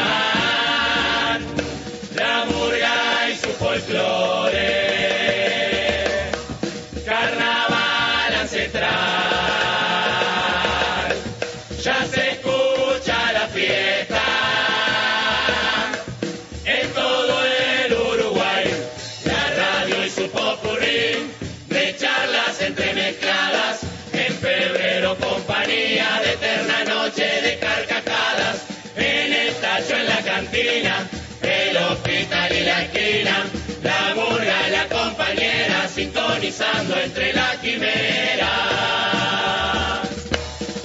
[36.52, 38.52] Sintonizando entre la quimera.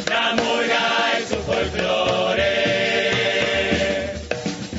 [0.09, 2.42] La murga es su folclore,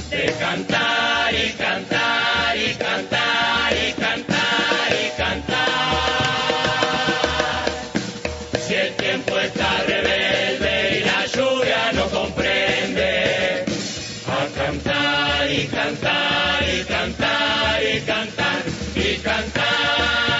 [0.09, 5.57] de cantar y cantar y cantar y cantar y cantar.
[8.65, 13.65] Si el tiempo está rebelde y la lluvia no comprende,
[14.27, 18.63] a cantar y cantar y cantar y cantar
[18.95, 20.36] y cantar.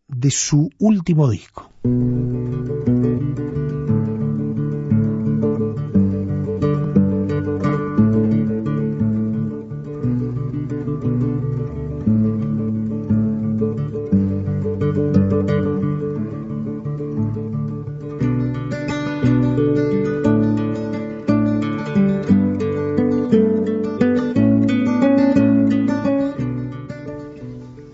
[0.07, 1.71] de su último disco.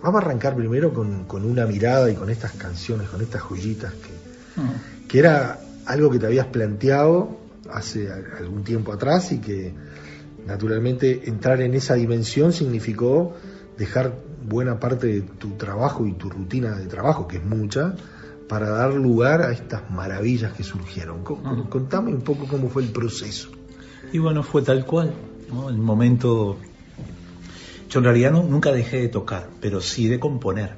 [0.07, 3.91] Vamos a arrancar primero con, con una mirada y con estas canciones, con estas joyitas,
[3.93, 4.13] que,
[5.09, 7.37] que era algo que te habías planteado
[7.69, 8.07] hace
[8.39, 9.73] algún tiempo atrás y que
[10.45, 13.33] naturalmente entrar en esa dimensión significó
[13.77, 14.13] dejar
[14.47, 17.95] buena parte de tu trabajo y tu rutina de trabajo, que es mucha,
[18.47, 21.23] para dar lugar a estas maravillas que surgieron.
[21.23, 23.49] Co- Contame un poco cómo fue el proceso.
[24.13, 25.13] Y bueno, fue tal cual.
[25.51, 25.69] ¿no?
[25.69, 26.57] El momento.
[27.89, 30.71] Yo en realidad no- nunca dejé de tocar, pero sí de componer.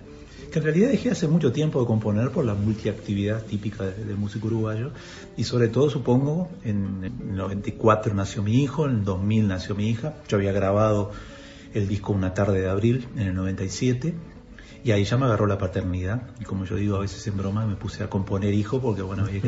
[0.52, 4.18] Que en realidad dejé hace mucho tiempo de componer por la multiactividad típica de- del
[4.18, 4.92] músico uruguayo.
[5.38, 9.90] Y sobre todo, supongo, en el 94 nació mi hijo, en el 2000 nació mi
[9.90, 10.16] hija.
[10.28, 11.12] Yo había grabado
[11.74, 14.14] el disco Una tarde de abril en el 97.
[14.84, 16.22] Y ahí ya me agarró la paternidad.
[16.40, 19.26] Y como yo digo a veces en broma, me puse a componer hijo porque, bueno,
[19.26, 19.42] había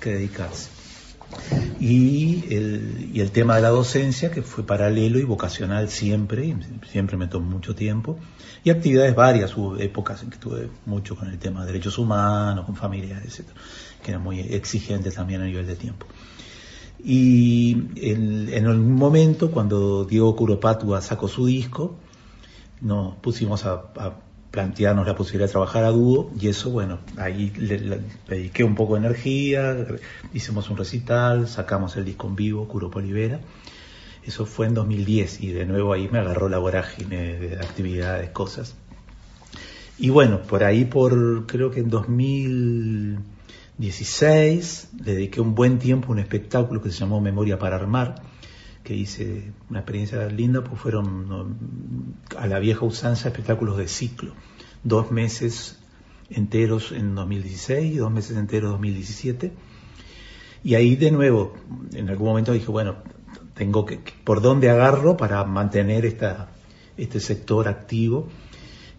[0.00, 0.68] que dedicarse
[1.80, 6.56] y el, tema de la docencia, que fue paralelo y vocacional siempre,
[6.90, 8.18] siempre me tomó mucho tiempo,
[8.62, 12.64] y actividades varias, hubo épocas en que tuve mucho con el tema de derechos humanos,
[12.64, 13.48] con familiares, etc.,
[14.02, 16.06] que era muy exigente también a nivel de tiempo.
[17.02, 21.98] Y en, en algún momento, cuando Diego Curopatua sacó su disco,
[22.80, 24.14] nos pusimos a
[24.54, 28.94] plantearnos la posibilidad de trabajar a dúo y eso, bueno, ahí le, dediqué un poco
[28.94, 29.76] de energía,
[30.32, 33.40] hicimos un recital, sacamos el disco en vivo, Curopo Olivera.
[34.24, 38.76] Eso fue en 2010 y de nuevo ahí me agarró la vorágine de actividades, cosas.
[39.98, 46.12] Y bueno, por ahí, por creo que en 2016, le dediqué un buen tiempo a
[46.12, 48.22] un espectáculo que se llamó Memoria para Armar,
[48.84, 54.34] que hice una experiencia linda, pues fueron a la vieja usanza espectáculos de ciclo,
[54.84, 55.78] dos meses
[56.30, 59.52] enteros en 2016 y dos meses enteros en 2017.
[60.62, 61.54] Y ahí de nuevo,
[61.92, 62.96] en algún momento dije, bueno,
[63.54, 66.48] tengo que, por dónde agarro para mantener esta,
[66.96, 68.28] este sector activo.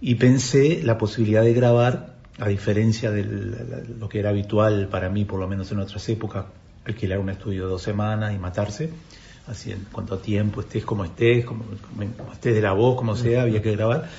[0.02, 5.24] Y pensé la posibilidad de grabar, a diferencia de lo que era habitual para mí,
[5.24, 6.46] por lo menos en otras épocas,
[6.86, 8.90] alquilar un estudio de dos semanas y matarse.
[9.48, 11.64] Así en cuanto a tiempo, estés como estés, como,
[12.18, 14.10] como estés de la voz, como sea, había que grabar,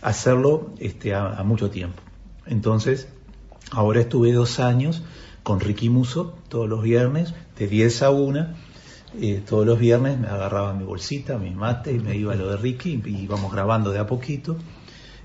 [0.00, 2.02] hacerlo este, a, a mucho tiempo.
[2.46, 3.08] Entonces,
[3.70, 5.02] ahora estuve dos años
[5.42, 8.46] con Ricky Muso todos los viernes, de 10 a 1.
[9.20, 12.48] eh, todos los viernes me agarraba mi bolsita, mi mate y me iba a lo
[12.50, 14.56] de Ricky y íbamos grabando de a poquito,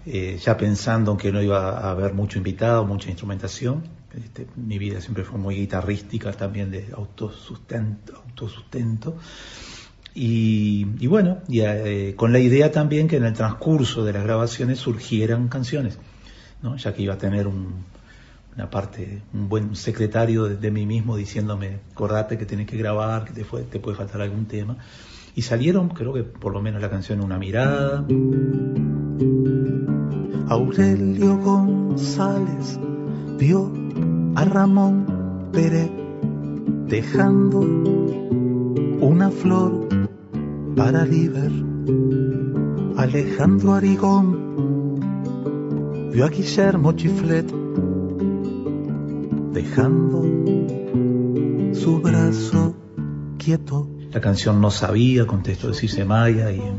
[0.06, 3.84] eh, ya pensando en que no iba a haber mucho invitado, mucha instrumentación.
[4.18, 8.24] Este, mi vida siempre fue muy guitarrística, también de autosustento.
[10.20, 15.48] Y, bueno, eh, con la idea también que en el transcurso de las grabaciones surgieran
[15.48, 16.00] canciones,
[16.64, 16.76] ¿no?
[16.76, 17.86] ya que iba a tener un,
[18.56, 23.34] una parte, un buen secretario de, mí mismo diciéndome, acordate que tienes que grabar, que
[23.34, 24.78] te, te puede faltar algún tema.
[25.36, 28.04] Y salieron, creo que por lo menos la canción Una mirada.
[30.50, 32.80] Aurelio González
[33.38, 33.87] vio
[34.38, 35.90] a Ramón Pérez
[36.86, 37.62] dejando
[39.02, 39.90] una flor
[40.76, 41.52] para Liber.
[42.98, 45.00] Alejandro Arigón
[46.14, 47.52] vio a Guillermo Chiflet
[49.54, 50.22] dejando
[51.74, 52.76] su brazo
[53.40, 53.90] quieto.
[54.12, 56.78] La canción No Sabía, con texto de Maya y en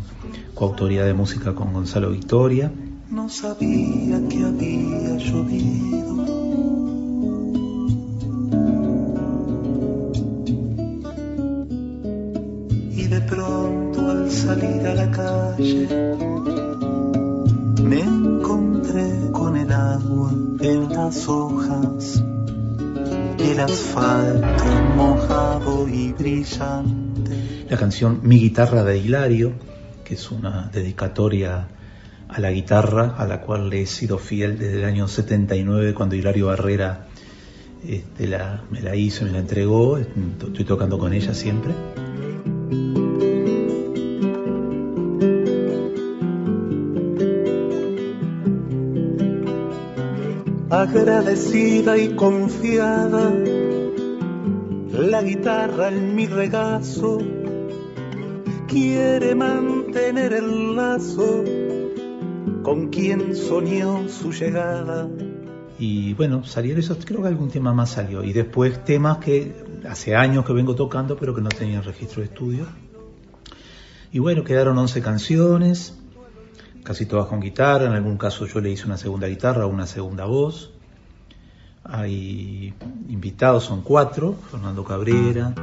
[0.54, 2.70] coautoría de música con Gonzalo Victoria.
[3.10, 6.37] No sabía que había llovido.
[17.82, 20.30] Me encontré con el agua
[20.60, 22.22] en las hojas
[23.38, 27.64] el asfalto mojado y brillante.
[27.68, 29.52] La canción Mi guitarra de Hilario,
[30.04, 31.66] que es una dedicatoria
[32.28, 36.14] a la guitarra, a la cual le he sido fiel desde el año 79, cuando
[36.14, 37.08] Hilario Barrera
[37.84, 38.28] este,
[38.70, 41.74] me la hizo, me la entregó, estoy tocando con ella siempre.
[50.88, 53.30] Agradecida y confiada,
[54.90, 57.18] la guitarra en mi regazo
[58.66, 61.44] quiere mantener el lazo
[62.62, 65.06] con quien soñó su llegada.
[65.78, 68.24] Y bueno, salieron esos, creo que algún tema más salió.
[68.24, 69.54] Y después temas que
[69.86, 72.66] hace años que vengo tocando, pero que no tenían registro de estudio.
[74.10, 75.98] Y bueno, quedaron 11 canciones,
[76.82, 80.24] casi todas con guitarra, en algún caso yo le hice una segunda guitarra, una segunda
[80.24, 80.77] voz.
[81.90, 82.74] Hay
[83.08, 85.54] invitados, son cuatro, Fernando Cabrera.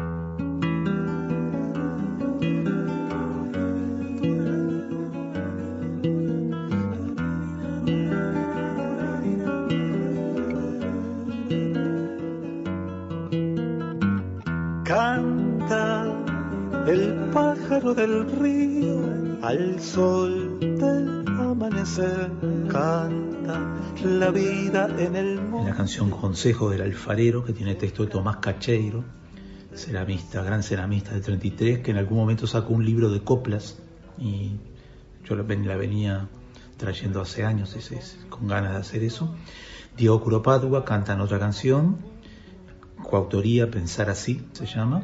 [14.83, 16.05] Canta
[16.87, 18.99] el pájaro del río
[19.43, 22.31] al sol del amanecer
[23.45, 28.37] la vida en el En la canción Consejo del Alfarero, que tiene texto de Tomás
[28.37, 29.03] Cacheiro,
[29.73, 33.77] ceramista, gran ceramista del 33, que en algún momento sacó un libro de coplas
[34.17, 34.51] y
[35.25, 36.27] yo la, venía
[36.77, 37.75] trayendo hace años
[38.29, 39.35] con ganas de hacer eso.
[39.97, 41.97] Diego Curopádua canta en otra canción,
[43.03, 45.03] coautoría Pensar Así se llama.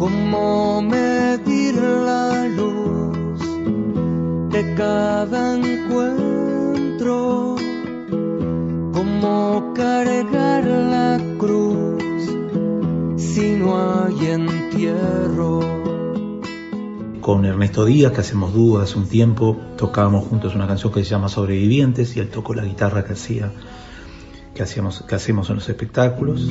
[0.00, 3.38] Como medir la luz
[4.48, 7.56] de cada encuentro,
[8.94, 12.02] como cargar la cruz
[13.18, 15.60] si no hay entierro.
[17.20, 21.10] Con Ernesto Díaz, que hacemos dúo hace un tiempo, tocábamos juntos una canción que se
[21.10, 23.52] llama Sobrevivientes y él tocó la guitarra que hacía
[24.54, 26.50] que hacíamos que hacemos en los espectáculos.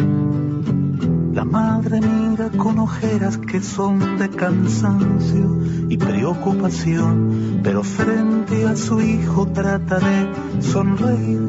[1.33, 2.28] La madre mira
[2.59, 10.61] con ojeras que son de cansancio y preocupación, pero frente a su hijo trata de
[10.61, 11.39] sonreír.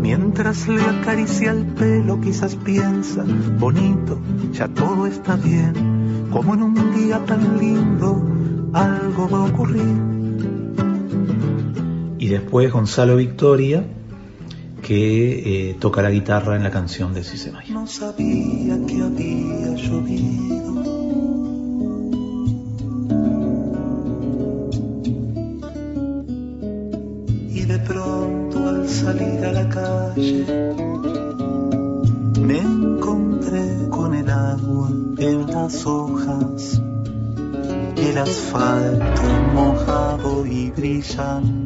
[0.00, 3.24] Mientras le acaricia el pelo, quizás piensa,
[3.58, 4.18] bonito,
[4.52, 8.26] ya todo está bien, como en un día tan lindo,
[8.72, 10.16] algo va a ocurrir.
[12.18, 13.84] Y después Gonzalo Victoria,
[14.86, 17.74] que eh, toca la guitarra en la canción de Cisemaya.
[17.74, 20.84] No sabía que había llovido.
[27.50, 30.44] Y de pronto al salir a la calle
[32.40, 36.80] me encontré con el agua en las hojas,
[37.96, 39.22] el asfalto
[39.52, 41.65] mojado y brillante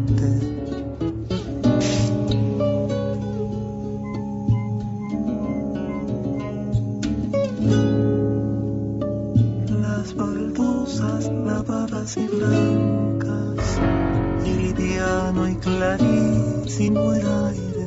[15.32, 17.86] no hay clarín, si no el aire,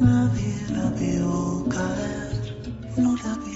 [0.00, 3.49] nadie la vio caer, no la vio.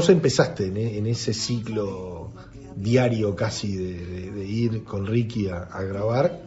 [0.00, 2.32] Vos empezaste en, e- en ese ciclo
[2.74, 6.40] diario casi de, ir con Ricky a, grabar,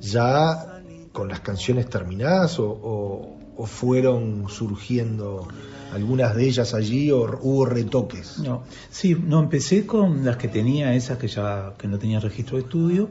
[0.00, 0.80] ya
[1.12, 3.36] con las canciones terminadas o,
[3.66, 5.46] fueron surgiendo
[5.92, 8.40] algunas de ellas allí o hubo retoques.
[8.40, 12.56] No, sí, no, empecé con las que tenía, esas que ya que no tenía registro
[12.56, 13.08] de estudio,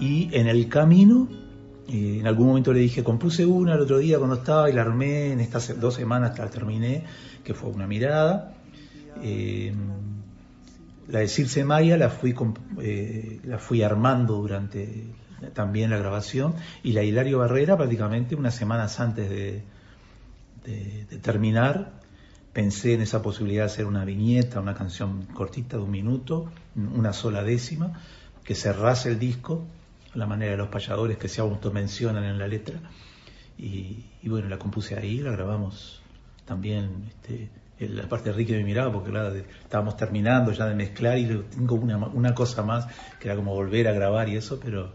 [0.00, 1.28] y en el camino,
[1.88, 4.80] eh, en algún momento le dije, compuse una el otro día cuando estaba y la
[4.80, 7.04] armé, en estas dos semanas la terminé,
[7.44, 8.54] que fue una mirada.
[9.22, 9.72] Eh,
[11.08, 12.34] la de Circe Maya la fui,
[12.80, 15.06] eh, la fui armando durante
[15.54, 19.62] también la grabación, y la Hilario Barrera prácticamente unas semanas antes de,
[21.22, 21.92] terminar,
[22.52, 27.12] pensé en esa posibilidad de hacer una viñeta, una canción cortita de un minuto, una
[27.12, 28.00] sola décima,
[28.44, 29.64] que cerrase el disco,
[30.12, 32.80] a la manera de los payadores que se automencionan en la letra.
[33.56, 36.02] Y, y bueno, la compuse ahí, la grabamos
[36.44, 37.48] también, este,
[37.80, 41.26] la parte de Ricky me miraba, porque claro, de- estábamos terminando ya de mezclar y
[41.26, 42.86] le- tengo una, ma- una cosa más,
[43.20, 44.92] que era como volver a grabar y eso, pero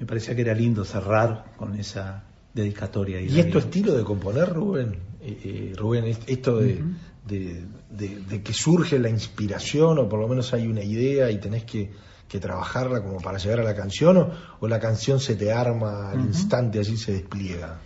[0.00, 3.20] me parecía que era lindo cerrar con esa dedicatoria.
[3.20, 4.96] ¿Y es tu estilo de componer, Rubén?
[5.20, 6.82] Eh, eh, Rubén, es- esto de,
[7.26, 11.38] de- de- de que surge la inspiración o por lo menos hay una idea y
[11.38, 11.90] tenés que,
[12.28, 16.10] que trabajarla como para llegar a la canción o, o la canción se te arma
[16.10, 17.78] al instante, así se despliega.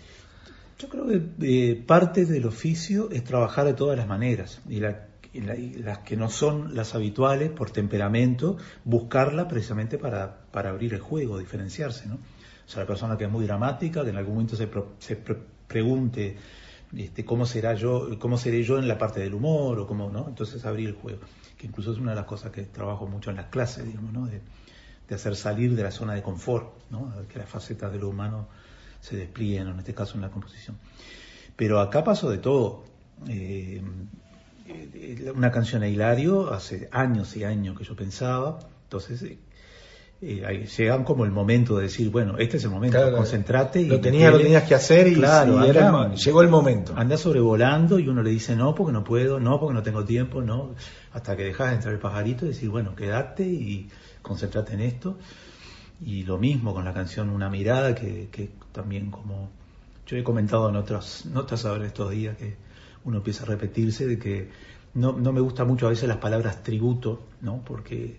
[0.82, 1.22] Yo creo que
[1.70, 5.74] eh, parte del oficio es trabajar de todas las maneras y, la- y la- y
[5.74, 11.38] las que no son las habituales por temperamento, buscarla precisamente para, para abrir el juego,
[11.38, 12.08] diferenciarse.
[12.08, 12.16] ¿no?
[12.16, 15.14] O sea, la persona que es muy dramática, que en algún momento se, pro- se
[15.14, 16.36] pre- pregunte
[16.96, 20.26] este, cómo será yo, cómo seré yo en la parte del humor o cómo, ¿no?
[20.28, 21.20] Entonces abrir el juego,
[21.58, 24.26] que incluso es una de las cosas que trabajo mucho en las clases, digamos, ¿no?
[24.26, 24.40] De,
[25.08, 27.12] de hacer salir de la zona de confort, ¿no?
[27.28, 28.48] Que las facetas de lo humano
[29.03, 30.78] se desplieguen, en este caso en la composición.
[31.57, 32.84] Pero acá pasó de todo.
[33.28, 33.82] Eh,
[34.66, 39.38] eh, una canción a Hilario hace años y años que yo pensaba, entonces eh,
[40.22, 43.86] eh, llegan como el momento de decir, bueno, este es el momento, Claro, concentrate y
[43.88, 46.94] lo tenías, lo tenías que hacer y- claro, y era anda- llegó el momento.
[46.96, 50.40] Anda sobrevolando y uno le dice no porque no puedo, no porque no tengo tiempo,
[50.42, 50.74] no,
[51.12, 53.88] hasta que dejas de entrar el pajarito y decir, bueno, quédate y
[54.22, 55.18] concentrate en esto.
[56.05, 59.50] Y lo mismo con la canción Una mirada, que, que también como
[60.07, 62.57] yo he comentado en otras notas ahora estos días, que
[63.05, 64.50] uno empieza a repetirse de que
[64.94, 67.62] no, no me gusta mucho a veces las palabras tributo, ¿no?
[67.64, 68.18] Porque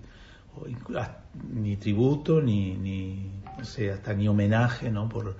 [0.95, 1.17] ah,
[1.53, 5.09] ni tributo, ni, ni, no hasta ni homenaje, ¿no?
[5.09, 5.35] Por,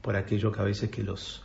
[0.00, 1.42] por aquello que a veces que los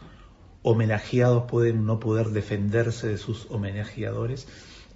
[0.61, 4.47] homenajeados pueden no poder defenderse de sus homenajeadores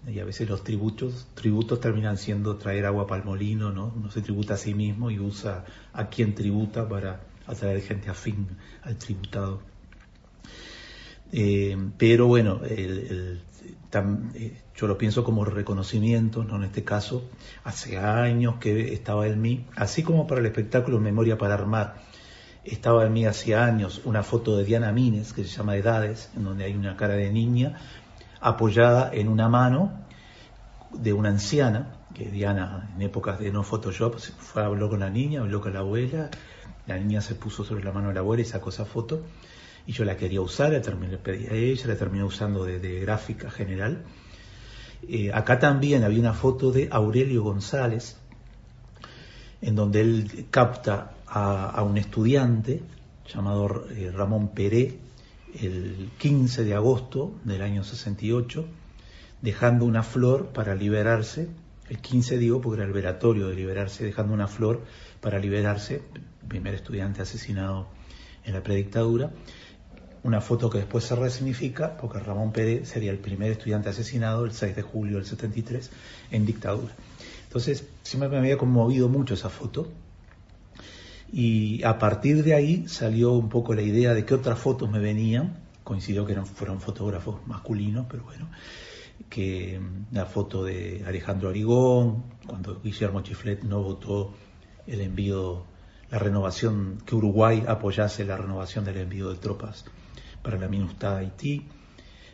[0.07, 3.93] y a veces los tributos tributos terminan siendo traer agua para el molino, ¿no?
[3.95, 8.47] Uno se tributa a sí mismo y usa a quien tributa para atraer gente afín
[8.83, 9.61] al tributado.
[11.31, 13.37] Eh, pero bueno, eh,
[14.75, 16.55] yo lo pienso como reconocimiento, ¿no?
[16.55, 17.29] en este caso,
[17.63, 22.01] hace años que estaba en mí, así como para el espectáculo Memoria para Armar,
[22.63, 26.43] estaba en mí hace años una foto de Diana Mines, que se llama Edades, en
[26.43, 27.77] donde hay una cara de niña
[28.41, 29.91] apoyada en una mano
[30.91, 35.41] de una anciana, que Diana en épocas de no Photoshop fue, habló con la niña,
[35.41, 36.29] habló con la abuela,
[36.87, 39.21] la niña se puso sobre la mano de la abuela y sacó esa foto,
[39.85, 44.03] y yo la quería usar, la terminé, a ella, la terminé usando de, gráfica general.
[45.07, 48.17] Eh, acá también había una foto de Aurelio González,
[49.61, 52.81] en donde él capta a, a un estudiante
[53.33, 55.08] llamado eh, Ramón Peré
[55.59, 58.65] el 15 de agosto del año 68,
[59.41, 61.47] dejando una flor para liberarse,
[61.89, 64.83] el 15 digo porque era el veratorio de liberarse, dejando una flor
[65.21, 66.01] para liberarse,
[66.47, 67.87] primer estudiante asesinado
[68.45, 69.31] en la predictadura,
[70.23, 74.51] una foto que después se resignifica porque Ramón Pérez sería el primer estudiante asesinado el
[74.51, 75.89] 6 de julio del 73
[76.31, 76.93] en dictadura.
[77.47, 79.87] Entonces, siempre me había conmovido mucho esa foto
[81.31, 84.99] y a partir de ahí salió un poco la idea de qué otras fotos me
[84.99, 88.49] venían, coincidió que eran, fueron fotógrafos masculinos, pero bueno,
[89.29, 94.33] que mm, la foto de Alejandro Arigón, cuando Guillermo Chiflet no votó
[94.87, 95.65] el envío,
[96.09, 99.85] la renovación, que Uruguay apoyase la renovación del envío de tropas
[100.41, 101.63] para la MINUSTA Haití,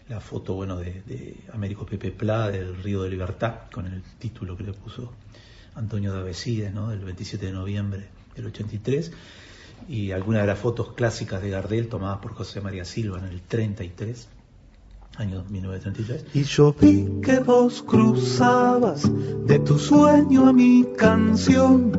[0.07, 4.63] la foto bueno de, Américo Pepe Pla del Río de Libertad con el título que
[4.63, 5.13] le puso
[5.73, 6.89] Antonio Davecides, ¿no?
[6.89, 9.11] del 27 de noviembre del 83
[9.87, 13.41] y algunas de las fotos clásicas de Gardel tomadas por José María Silva en el
[13.41, 14.29] 33
[15.17, 19.09] año 1933 Y yo vi que vos cruzabas
[19.45, 21.91] de tu sueño a mi canción,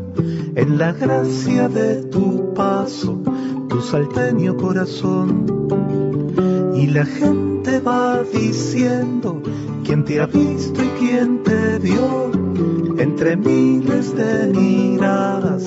[0.54, 3.22] en la gracia de tu paso,
[3.68, 5.46] tu salteño corazón.
[6.74, 9.42] Y la gente va diciendo
[9.84, 12.30] quién te ha visto y quién te vio,
[12.98, 15.64] entre miles de miradas.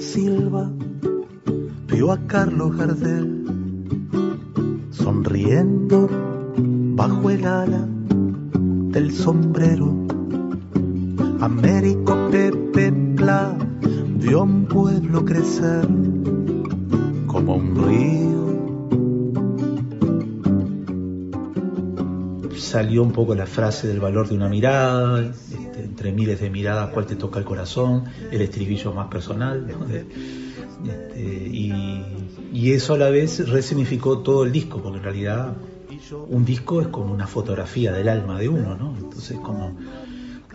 [0.00, 0.70] Silva
[1.88, 3.44] vio a Carlos Gardel
[4.90, 6.08] sonriendo
[6.96, 7.86] bajo el ala
[8.92, 9.94] del sombrero.
[11.40, 13.56] Américo Pepe Pla
[14.16, 15.86] vio un pueblo crecer
[17.26, 18.30] como un río.
[22.70, 25.32] salió un poco la frase del valor de una mirada,
[26.00, 29.84] entre miles de miradas, cuál te toca el corazón, el estribillo más personal, ¿no?
[29.84, 30.06] De-
[30.82, 32.02] este, y,
[32.54, 35.56] y eso a la vez resignificó todo el disco, porque en realidad
[36.30, 38.96] un disco es como una fotografía del alma de uno, ¿no?
[38.96, 39.76] Entonces como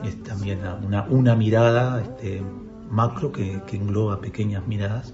[0.03, 2.41] es también una, una mirada este,
[2.89, 5.13] macro que, que engloba pequeñas miradas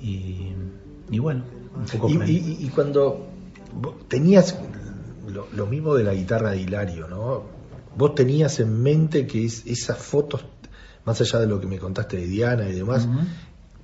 [0.00, 0.52] y,
[1.10, 1.42] y bueno,
[1.78, 3.26] un poco Y, y- y cuando
[4.08, 4.58] tenías
[5.30, 7.57] lo, lo mismo de la guitarra de Hilario, ¿no?
[7.96, 10.44] Vos tenías en mente que es- esas fotos,
[11.04, 13.08] más allá de lo que me contaste de Diana y demás,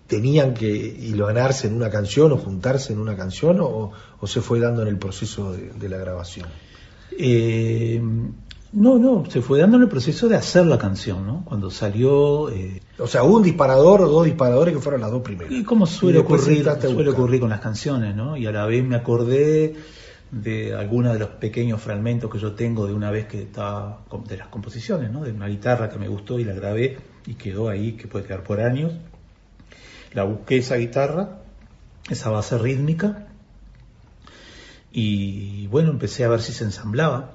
[0.07, 3.91] tenían que hilvanarse en una canción o juntarse en una canción o,
[4.21, 6.47] o se fue dando en el proceso de, de la grabación.
[7.19, 8.03] Eh,
[8.73, 11.45] no, no, se fue dando en el proceso de hacer la canción, ¿no?
[11.45, 12.51] Cuando salió...
[12.51, 15.53] eh, O sea, un disparador o dos disparadores que fueron las dos primeras.
[15.53, 17.09] y como suele Y ocurrir, suele buscar.
[17.15, 18.37] ocurrir con las canciones, ¿no?
[18.37, 19.77] Y a la vez me acordé
[20.31, 24.37] de algunos de los pequeños fragmentos que yo tengo de una vez que estaba de
[24.37, 25.23] las composiciones, ¿no?
[25.23, 28.43] De una guitarra que me gustó y la grabé y quedó ahí, que puede quedar
[28.43, 28.93] por años.
[30.13, 31.41] La busqué esa guitarra,
[32.09, 33.27] esa base rítmica,
[34.97, 37.33] y bueno, empecé a ver si se ensamblaba.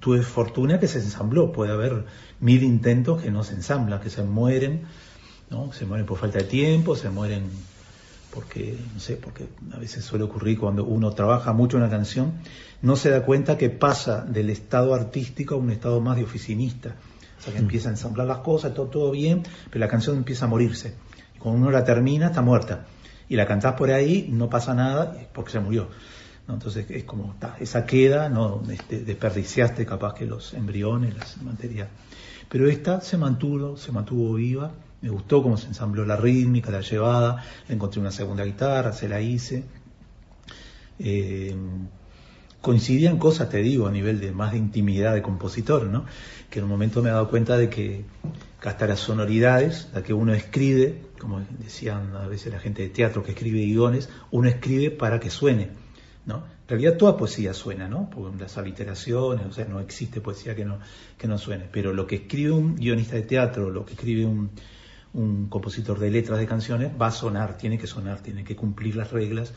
[0.00, 2.04] Tuve fortuna que se ensambló, puede haber
[2.40, 4.82] mil intentos que no se ensamblan, que se mueren,
[5.48, 5.72] ¿no?
[5.72, 7.48] Se mueren por falta de tiempo, se mueren
[8.34, 12.32] porque, no sé, porque a veces suele ocurrir cuando uno trabaja mucho una canción,
[12.82, 16.96] no se da cuenta que pasa del estado artístico a un estado más de oficinista.
[17.38, 20.46] O sea, que empieza a ensamblar las cosas, todo, todo bien, pero la canción empieza
[20.46, 20.94] a morirse.
[21.36, 22.86] Y cuando uno la termina, está muerta.
[23.28, 25.88] Y la cantás por ahí, no pasa nada, porque se murió.
[26.48, 26.54] ¿no?
[26.54, 31.88] Entonces es como, ta, esa queda, no este, desperdiciaste capaz que los embriones, las materias.
[32.48, 36.80] Pero esta se mantuvo, se mantuvo viva, me gustó cómo se ensambló la rítmica, la
[36.80, 39.64] llevada, le encontré una segunda guitarra, se la hice.
[40.98, 41.54] Eh,
[42.64, 46.06] coincidían cosas, te digo, a nivel de más de intimidad de compositor, ¿no?
[46.48, 48.06] Que en un momento me he dado cuenta de que
[48.62, 53.22] hasta las sonoridades, la que uno escribe, como decían a veces la gente de teatro
[53.22, 55.72] que escribe guiones, uno escribe para que suene,
[56.24, 56.36] ¿no?
[56.36, 58.08] En realidad toda poesía suena, ¿no?
[58.08, 60.78] Porque las aliteraciones, o sea, no existe poesía que no,
[61.18, 64.50] que no suene, pero lo que escribe un guionista de teatro, lo que escribe un,
[65.14, 68.96] un compositor de letras de canciones, va a sonar, tiene que sonar, tiene que cumplir
[68.96, 69.54] las reglas.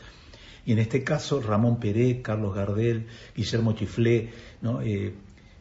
[0.64, 4.30] Y en este caso, Ramón Peré, Carlos Gardel, Guillermo Chiflé,
[4.62, 4.82] ¿no?
[4.82, 5.14] Eh,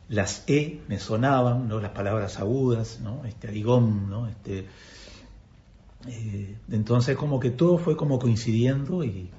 [0.10, 1.80] las E me sonaban, ¿no?
[1.80, 3.26] las palabras agudas, ¿no?
[3.26, 4.28] este Arigón, ¿no?
[4.28, 4.66] este,
[6.08, 9.30] eh, entonces como que todo fue como coincidiendo y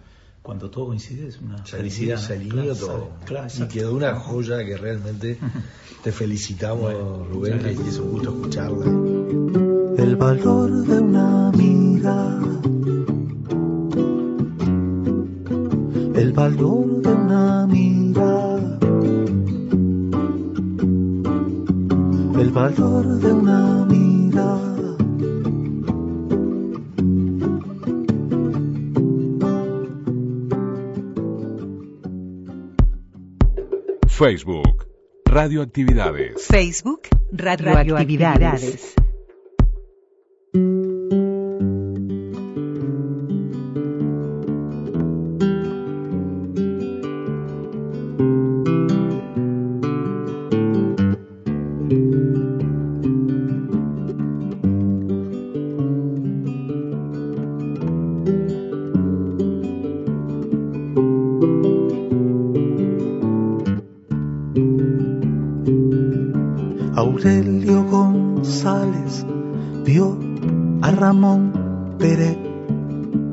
[0.43, 2.21] cuando todo coincide es una felicidad.
[2.49, 3.11] Claro, todo.
[3.27, 5.39] claro, y quedó una joya que realmente
[6.03, 6.95] te felicitamos,
[7.29, 9.68] Rubén, que es un gusto escucharla.
[9.99, 12.61] El valor de una mirada.
[16.15, 18.79] El valor de una mirada.
[22.39, 24.97] El valor de una mirada.
[34.07, 34.87] Facebook,
[35.25, 36.47] Radioactividades.
[36.47, 38.95] Facebook, Radioactividades.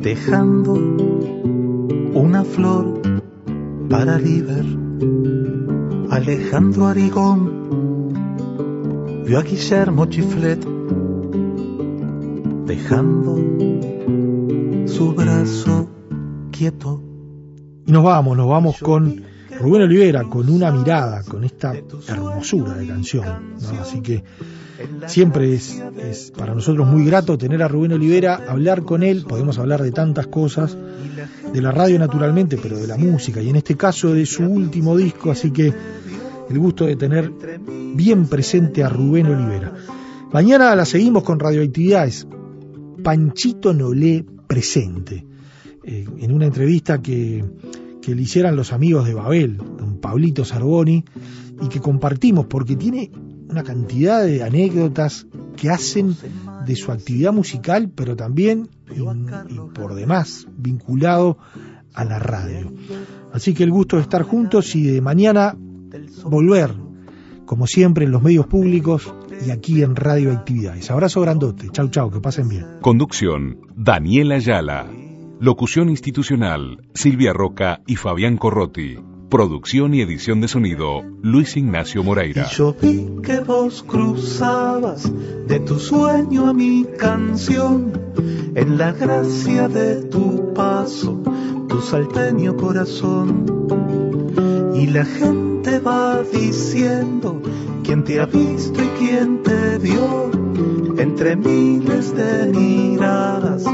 [0.01, 0.73] Dejando
[2.13, 2.99] una flor
[3.89, 4.65] para River.
[6.09, 8.13] Alejandro Arigón
[9.25, 10.65] vio a Guillermo Chiflet
[12.65, 13.35] dejando
[14.87, 15.87] su brazo
[16.51, 17.03] quieto.
[17.85, 19.25] Nos vamos, nos vamos con
[19.59, 21.73] Rubén Olivera, con una mirada, con esta
[22.07, 23.25] hermosura de canción.
[23.61, 23.81] ¿no?
[23.81, 24.23] Así que
[25.07, 29.81] siempre es, para nosotros muy grato tener a Rubén Olivera, hablar con él, podemos hablar
[29.81, 30.77] de tantas cosas,
[31.53, 34.97] de la radio naturalmente, pero de la música, y en este caso de su último
[34.97, 35.73] disco, así que
[36.49, 37.31] el gusto de tener
[37.95, 39.73] bien presente a Rubén Olivera.
[40.31, 42.27] Mañana la seguimos con radioactividades.
[43.03, 45.25] Panchito Nolé presente.
[45.83, 47.43] Eh, en una entrevista que,
[48.05, 51.03] que le hicieran los amigos de Babel, don Pablito Sarboni,
[51.59, 53.09] y que compartimos, porque tiene
[53.49, 55.25] una cantidad de anécdotas
[55.57, 56.15] que hacen
[56.67, 58.99] de su actividad musical, pero también y,
[59.73, 61.39] por demás vinculado
[61.95, 62.71] a la radio.
[63.33, 65.57] Así que el gusto de estar juntos y de mañana
[66.25, 66.75] volver,
[67.45, 69.11] como siempre, en los medios públicos
[69.45, 70.91] y aquí en Radio Actividades.
[70.91, 71.69] Abrazo grandote.
[71.71, 72.65] Chau, chau, que pasen bien.
[72.81, 75.04] Conducción, Daniela Ayala.
[75.39, 78.97] Locución institucional, Silvia Roca y Fabián Corrotti.
[79.29, 82.47] Producción y edición de sonido, Luis Ignacio Moreira.
[82.49, 85.11] Y yo vi que vos cruzabas
[85.45, 87.91] de tu sueño a mi canción,
[88.55, 91.21] en la gracia de tu paso,
[91.67, 93.45] tu salteño corazón.
[94.73, 97.41] Y la gente va diciendo
[97.83, 100.31] quién te ha visto y quién te vio,
[100.97, 103.65] entre miles de miradas.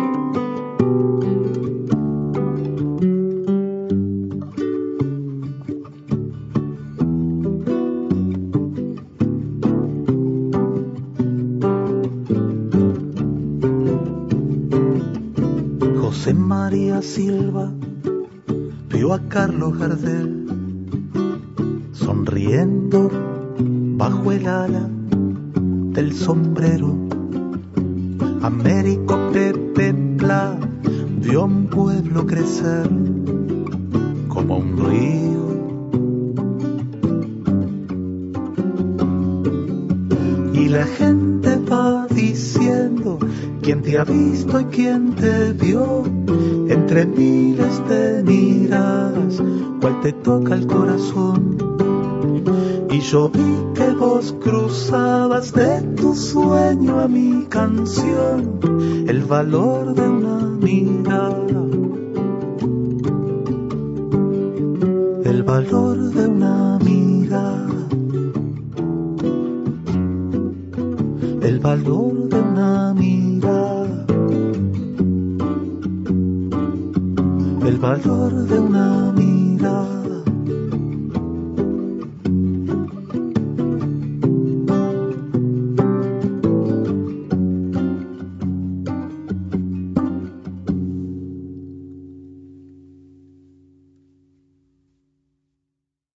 [19.32, 20.01] Carlos Gardel
[59.32, 61.64] valor de una mirada,